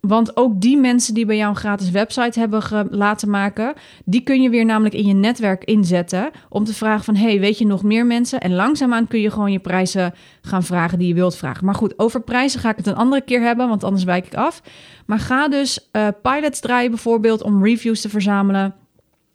Want 0.00 0.36
ook 0.36 0.60
die 0.60 0.76
mensen 0.76 1.14
die 1.14 1.26
bij 1.26 1.36
jou 1.36 1.50
een 1.50 1.56
gratis 1.56 1.90
website 1.90 2.38
hebben 2.38 2.88
laten 2.90 3.30
maken, 3.30 3.74
die 4.04 4.20
kun 4.20 4.42
je 4.42 4.50
weer 4.50 4.64
namelijk 4.64 4.94
in 4.94 5.06
je 5.06 5.14
netwerk 5.14 5.64
inzetten 5.64 6.30
om 6.48 6.64
te 6.64 6.74
vragen 6.74 7.04
van, 7.04 7.16
hey, 7.16 7.40
weet 7.40 7.58
je 7.58 7.66
nog 7.66 7.82
meer 7.82 8.06
mensen? 8.06 8.40
En 8.40 8.54
langzaamaan 8.54 9.06
kun 9.06 9.20
je 9.20 9.30
gewoon 9.30 9.52
je 9.52 9.58
prijzen 9.58 10.14
gaan 10.42 10.62
vragen 10.62 10.98
die 10.98 11.08
je 11.08 11.14
wilt 11.14 11.36
vragen. 11.36 11.64
Maar 11.64 11.74
goed, 11.74 11.98
over 11.98 12.20
prijzen 12.20 12.60
ga 12.60 12.70
ik 12.70 12.76
het 12.76 12.86
een 12.86 12.94
andere 12.94 13.22
keer 13.22 13.40
hebben, 13.40 13.68
want 13.68 13.84
anders 13.84 14.04
wijk 14.04 14.26
ik 14.26 14.34
af. 14.34 14.62
Maar 15.06 15.18
ga 15.18 15.48
dus 15.48 15.88
uh, 15.92 16.08
pilots 16.22 16.60
draaien 16.60 16.90
bijvoorbeeld 16.90 17.42
om 17.42 17.64
reviews 17.64 18.00
te 18.00 18.08
verzamelen. 18.08 18.74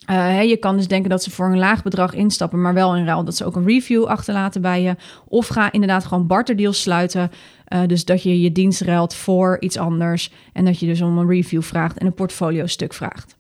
Uh, 0.09 0.43
je 0.43 0.57
kan 0.57 0.75
dus 0.75 0.87
denken 0.87 1.09
dat 1.09 1.23
ze 1.23 1.31
voor 1.31 1.45
een 1.45 1.57
laag 1.57 1.83
bedrag 1.83 2.13
instappen, 2.13 2.61
maar 2.61 2.73
wel 2.73 2.95
in 2.95 3.05
ruil 3.05 3.23
dat 3.23 3.35
ze 3.35 3.45
ook 3.45 3.55
een 3.55 3.65
review 3.65 4.03
achterlaten 4.03 4.61
bij 4.61 4.81
je. 4.81 4.95
Of 5.27 5.47
ga 5.47 5.71
inderdaad 5.71 6.05
gewoon 6.05 6.27
barterdeals 6.27 6.81
sluiten. 6.81 7.31
Uh, 7.73 7.81
dus 7.87 8.05
dat 8.05 8.23
je 8.23 8.41
je 8.41 8.51
dienst 8.51 8.81
ruilt 8.81 9.13
voor 9.13 9.57
iets 9.59 9.77
anders 9.77 10.31
en 10.53 10.65
dat 10.65 10.79
je 10.79 10.85
dus 10.85 11.01
om 11.01 11.17
een 11.17 11.29
review 11.29 11.61
vraagt 11.61 11.97
en 11.97 12.05
een 12.05 12.13
portfolio 12.13 12.65
stuk 12.65 12.93
vraagt. 12.93 13.35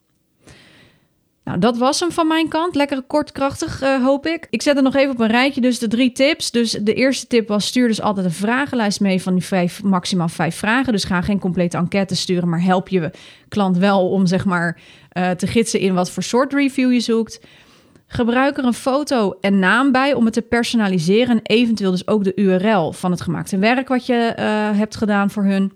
Nou, 1.45 1.59
dat 1.59 1.77
was 1.77 1.99
hem 1.99 2.11
van 2.11 2.27
mijn 2.27 2.47
kant. 2.47 2.75
Lekker 2.75 3.01
kort, 3.01 3.31
krachtig, 3.31 3.83
uh, 3.83 4.03
hoop 4.03 4.25
ik. 4.25 4.47
Ik 4.49 4.61
zet 4.61 4.77
er 4.77 4.83
nog 4.83 4.95
even 4.95 5.11
op 5.11 5.19
een 5.19 5.27
rijtje, 5.27 5.61
dus 5.61 5.79
de 5.79 5.87
drie 5.87 6.11
tips. 6.11 6.51
Dus 6.51 6.71
de 6.71 6.93
eerste 6.93 7.27
tip 7.27 7.47
was, 7.47 7.65
stuur 7.65 7.87
dus 7.87 8.01
altijd 8.01 8.25
een 8.25 8.31
vragenlijst 8.31 8.99
mee 8.99 9.21
van 9.21 9.33
die 9.33 9.43
vijf, 9.43 9.83
maximaal 9.83 10.27
vijf 10.27 10.55
vragen. 10.55 10.93
Dus 10.93 11.03
ga 11.03 11.21
geen 11.21 11.39
complete 11.39 11.77
enquête 11.77 12.15
sturen, 12.15 12.49
maar 12.49 12.61
help 12.61 12.87
je 12.87 13.11
klant 13.47 13.77
wel 13.77 14.09
om 14.09 14.25
zeg 14.25 14.45
maar 14.45 14.79
uh, 15.17 15.31
te 15.31 15.47
gidsen 15.47 15.79
in 15.79 15.93
wat 15.93 16.11
voor 16.11 16.23
soort 16.23 16.53
review 16.53 16.93
je 16.93 16.99
zoekt. 16.99 17.39
Gebruik 18.15 18.57
er 18.57 18.65
een 18.65 18.73
foto 18.73 19.37
en 19.41 19.59
naam 19.59 19.91
bij 19.91 20.13
om 20.13 20.25
het 20.25 20.33
te 20.33 20.41
personaliseren 20.41 21.35
en 21.35 21.43
eventueel 21.43 21.91
dus 21.91 22.07
ook 22.07 22.23
de 22.23 22.35
URL 22.35 22.91
van 22.91 23.11
het 23.11 23.21
gemaakte 23.21 23.57
werk 23.57 23.87
wat 23.87 24.05
je 24.05 24.35
uh, 24.39 24.45
hebt 24.77 24.95
gedaan 24.95 25.29
voor 25.29 25.43
hun. 25.43 25.73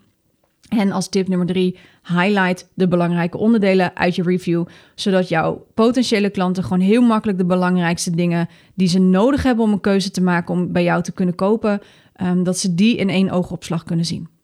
En 0.70 0.92
als 0.92 1.10
tip 1.10 1.28
nummer 1.28 1.48
drie, 1.48 1.78
highlight 2.04 2.70
de 2.74 2.88
belangrijke 2.88 3.38
onderdelen 3.38 3.96
uit 3.96 4.16
je 4.16 4.24
review, 4.24 4.66
zodat 4.96 5.30
jouw 5.30 5.66
potentiële 5.74 6.30
klanten 6.30 6.64
gewoon 6.64 6.80
heel 6.80 7.02
makkelijk 7.02 7.38
de 7.38 7.46
belangrijkste 7.46 8.12
dingen 8.12 8.50
die 8.74 8.88
ze 8.88 9.00
nodig 9.00 9.44
hebben 9.44 9.66
om 9.66 9.72
een 9.72 9.82
keuze 9.82 10.12
te 10.12 10.22
maken 10.22 10.54
om 10.54 10.72
bij 10.72 10.84
jou 10.84 11.04
te 11.04 11.12
kunnen 11.12 11.36
kopen, 11.36 11.82
um, 12.22 12.44
dat 12.44 12.58
ze 12.58 12.76
die 12.76 12.96
in 12.98 13.10
één 13.10 13.30
oogopslag 13.30 13.84
kunnen 13.84 14.06
zien. 14.06 14.39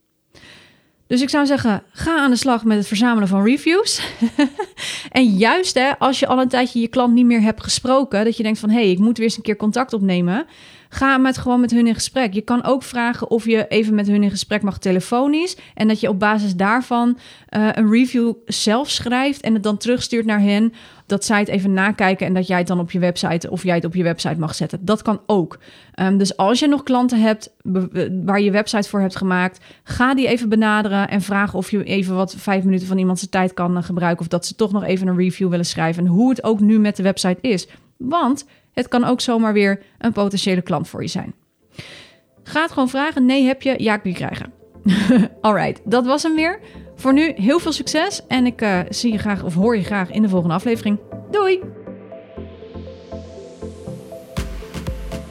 Dus 1.07 1.21
ik 1.21 1.29
zou 1.29 1.45
zeggen, 1.45 1.83
ga 1.91 2.17
aan 2.17 2.31
de 2.31 2.37
slag 2.37 2.63
met 2.63 2.77
het 2.77 2.87
verzamelen 2.87 3.27
van 3.27 3.43
reviews. 3.43 4.01
en 5.11 5.23
juist 5.23 5.73
hè, 5.73 5.99
als 5.99 6.19
je 6.19 6.27
al 6.27 6.41
een 6.41 6.47
tijdje 6.47 6.79
je 6.79 6.87
klant 6.87 7.13
niet 7.13 7.25
meer 7.25 7.41
hebt 7.41 7.63
gesproken, 7.63 8.25
dat 8.25 8.37
je 8.37 8.43
denkt 8.43 8.59
van 8.59 8.69
hé, 8.69 8.81
hey, 8.81 8.91
ik 8.91 8.99
moet 8.99 9.17
weer 9.17 9.25
eens 9.25 9.37
een 9.37 9.43
keer 9.43 9.55
contact 9.55 9.93
opnemen. 9.93 10.45
Ga 10.89 11.17
met, 11.17 11.37
gewoon 11.37 11.59
met 11.59 11.71
hun 11.71 11.87
in 11.87 11.93
gesprek. 11.93 12.33
Je 12.33 12.41
kan 12.41 12.63
ook 12.63 12.83
vragen 12.83 13.29
of 13.29 13.45
je 13.45 13.67
even 13.67 13.95
met 13.95 14.07
hun 14.07 14.23
in 14.23 14.29
gesprek 14.29 14.61
mag 14.61 14.77
telefonisch. 14.77 15.57
En 15.73 15.87
dat 15.87 15.99
je 15.99 16.09
op 16.09 16.19
basis 16.19 16.55
daarvan 16.55 17.17
uh, 17.49 17.69
een 17.71 17.91
review 17.91 18.33
zelf 18.45 18.89
schrijft 18.89 19.41
en 19.41 19.53
het 19.53 19.63
dan 19.63 19.77
terugstuurt 19.77 20.25
naar 20.25 20.41
hen. 20.41 20.73
Dat 21.05 21.25
zij 21.25 21.39
het 21.39 21.47
even 21.47 21.73
nakijken 21.73 22.27
en 22.27 22.33
dat 22.33 22.47
jij 22.47 22.57
het 22.57 22.67
dan 22.67 22.79
op 22.79 22.91
je 22.91 22.99
website 22.99 23.49
of 23.49 23.63
jij 23.63 23.75
het 23.75 23.85
op 23.85 23.95
je 23.95 24.03
website 24.03 24.39
mag 24.39 24.55
zetten. 24.55 24.85
Dat 24.85 25.01
kan 25.01 25.21
ook. 25.25 25.59
Um, 25.99 26.17
dus 26.17 26.37
als 26.37 26.59
je 26.59 26.67
nog 26.67 26.83
klanten 26.83 27.21
hebt 27.21 27.53
waar 28.25 28.41
je 28.41 28.51
website 28.51 28.89
voor 28.89 28.99
hebt 28.99 29.15
gemaakt, 29.15 29.65
ga 29.83 30.15
die 30.15 30.27
even 30.27 30.49
benaderen 30.49 31.09
en 31.09 31.21
vraag 31.21 31.53
of 31.53 31.71
je 31.71 31.83
even 31.83 32.15
wat 32.15 32.35
vijf 32.37 32.63
minuten 32.63 32.87
van 32.87 32.97
iemands 32.97 33.29
tijd 33.29 33.53
kan 33.53 33.83
gebruiken. 33.83 34.21
Of 34.21 34.27
dat 34.27 34.45
ze 34.45 34.55
toch 34.55 34.71
nog 34.71 34.83
even 34.83 35.07
een 35.07 35.17
review 35.17 35.49
willen 35.49 35.65
schrijven. 35.65 36.05
En 36.05 36.09
hoe 36.09 36.29
het 36.29 36.43
ook 36.43 36.59
nu 36.59 36.79
met 36.79 36.95
de 36.95 37.03
website 37.03 37.41
is. 37.41 37.67
Want 37.97 38.45
het 38.75 38.87
kan 38.87 39.03
ook 39.03 39.21
zomaar 39.21 39.53
weer 39.53 39.81
een 39.97 40.11
potentiële 40.11 40.61
klant 40.61 40.87
voor 40.87 41.01
je 41.01 41.07
zijn. 41.07 41.33
Ga 42.43 42.61
het 42.61 42.71
gewoon 42.71 42.89
vragen. 42.89 43.25
Nee, 43.25 43.45
heb 43.45 43.61
je? 43.61 43.75
Ja, 43.77 43.97
kun 43.97 44.11
je 44.11 44.15
krijgen. 44.15 44.53
Alright, 45.41 45.81
dat 45.83 46.05
was 46.05 46.23
hem 46.23 46.35
weer. 46.35 46.59
Voor 46.95 47.13
nu 47.13 47.33
heel 47.35 47.59
veel 47.59 47.71
succes 47.71 48.27
en 48.27 48.45
ik 48.45 48.61
uh, 48.61 48.79
zie 48.89 49.11
je 49.11 49.17
graag 49.17 49.43
of 49.43 49.53
hoor 49.53 49.77
je 49.77 49.83
graag 49.83 50.11
in 50.11 50.21
de 50.21 50.29
volgende 50.29 50.55
aflevering. 50.55 50.99
Doei! 51.31 51.59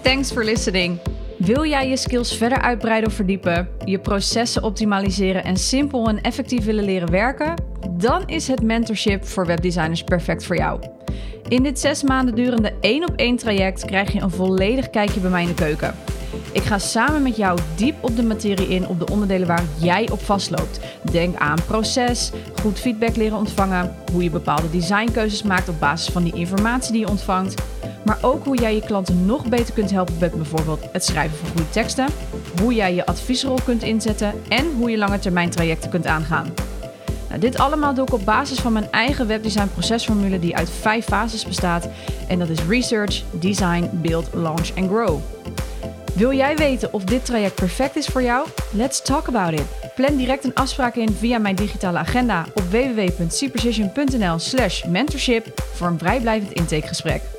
Thanks 0.02 0.33
for 0.33 0.44
listening. 0.44 0.98
Wil 1.38 1.64
jij 1.64 1.88
je 1.88 1.96
skills 1.96 2.37
verder 2.37 2.61
uitbreiden 2.61 3.09
of 3.09 3.14
verdiepen, 3.14 3.68
je 3.85 3.98
processen 3.98 4.62
optimaliseren 4.62 5.44
en 5.44 5.57
simpel 5.57 6.09
en 6.09 6.20
effectief 6.20 6.64
willen 6.64 6.85
leren 6.85 7.11
werken? 7.11 7.54
Dan 7.90 8.22
is 8.26 8.48
het 8.48 8.62
mentorship 8.62 9.24
voor 9.24 9.46
webdesigners 9.46 10.02
perfect 10.02 10.44
voor 10.44 10.57
jou. 10.57 10.80
In 11.48 11.62
dit 11.62 11.78
zes 11.78 12.02
maanden 12.02 12.35
durende 12.35 12.72
één 12.80 13.09
op 13.09 13.16
één 13.16 13.37
traject 13.37 13.85
krijg 13.85 14.12
je 14.12 14.20
een 14.20 14.30
volledig 14.30 14.90
kijkje 14.90 15.20
bij 15.20 15.30
mij 15.30 15.42
in 15.42 15.48
de 15.48 15.54
keuken. 15.54 15.94
Ik 16.52 16.62
ga 16.62 16.78
samen 16.78 17.22
met 17.22 17.37
jou 17.37 17.59
diep 17.76 17.94
op 18.00 18.16
de 18.16 18.22
materie 18.22 18.68
in 18.68 18.87
op 18.87 18.98
de 18.98 19.07
onderdelen 19.07 19.46
waar 19.46 19.64
jij 19.80 20.11
op 20.11 20.20
vastloopt. 20.20 20.80
Denk 21.11 21.37
aan 21.37 21.59
proces, 21.66 22.30
goed 22.62 22.78
feedback 22.78 23.16
leren 23.16 23.38
ontvangen, 23.38 23.94
hoe 24.12 24.22
je 24.22 24.30
bepaalde 24.30 24.70
designkeuzes 24.70 25.42
maakt 25.42 25.68
op 25.68 25.80
basis 25.80 26.12
van 26.12 26.22
die 26.22 26.35
informatie 26.35 26.92
die 26.92 27.00
je 27.00 27.09
ontvangt. 27.09 27.62
Maar 28.04 28.18
ook 28.20 28.44
hoe 28.44 28.57
jij 28.57 28.74
je 28.74 28.85
klanten 28.85 29.26
nog 29.26 29.48
beter 29.48 29.74
kunt 29.74 29.90
helpen 29.90 30.14
met 30.20 30.35
bijvoorbeeld 30.35 30.80
het 30.92 31.04
schrijven 31.04 31.37
van 31.37 31.48
goede 31.48 31.70
teksten, 31.70 32.07
hoe 32.61 32.74
jij 32.74 32.94
je 32.94 33.07
adviesrol 33.07 33.59
kunt 33.64 33.83
inzetten 33.83 34.33
en 34.48 34.72
hoe 34.78 34.90
je 34.90 34.98
lange 34.98 35.18
termijn 35.18 35.50
trajecten 35.50 35.90
kunt 35.90 36.07
aangaan. 36.07 36.52
Nou, 37.34 37.46
dit 37.46 37.58
allemaal 37.58 37.94
doe 37.94 38.06
ik 38.06 38.12
op 38.12 38.24
basis 38.24 38.58
van 38.58 38.72
mijn 38.72 38.90
eigen 38.90 39.26
webdesign 39.26 39.68
procesformule 39.68 40.38
die 40.38 40.56
uit 40.56 40.70
vijf 40.70 41.04
fases 41.04 41.44
bestaat. 41.44 41.88
En 42.28 42.38
dat 42.38 42.48
is 42.48 42.58
research, 42.68 43.22
design, 43.30 43.90
build, 43.92 44.28
launch 44.32 44.68
en 44.74 44.88
grow. 44.88 45.18
Wil 46.14 46.32
jij 46.32 46.56
weten 46.56 46.92
of 46.92 47.04
dit 47.04 47.24
traject 47.24 47.54
perfect 47.54 47.96
is 47.96 48.06
voor 48.06 48.22
jou? 48.22 48.48
Let's 48.72 49.02
talk 49.02 49.28
about 49.28 49.52
it. 49.52 49.64
Plan 49.94 50.16
direct 50.16 50.44
een 50.44 50.54
afspraak 50.54 50.94
in 50.94 51.12
via 51.12 51.38
mijn 51.38 51.54
digitale 51.54 51.98
agenda 51.98 52.46
op 52.54 52.62
www.cprecision.nl 52.70 54.38
slash 54.38 54.84
mentorship 54.84 55.62
voor 55.72 55.86
een 55.86 55.98
vrijblijvend 55.98 56.52
intakegesprek. 56.52 57.33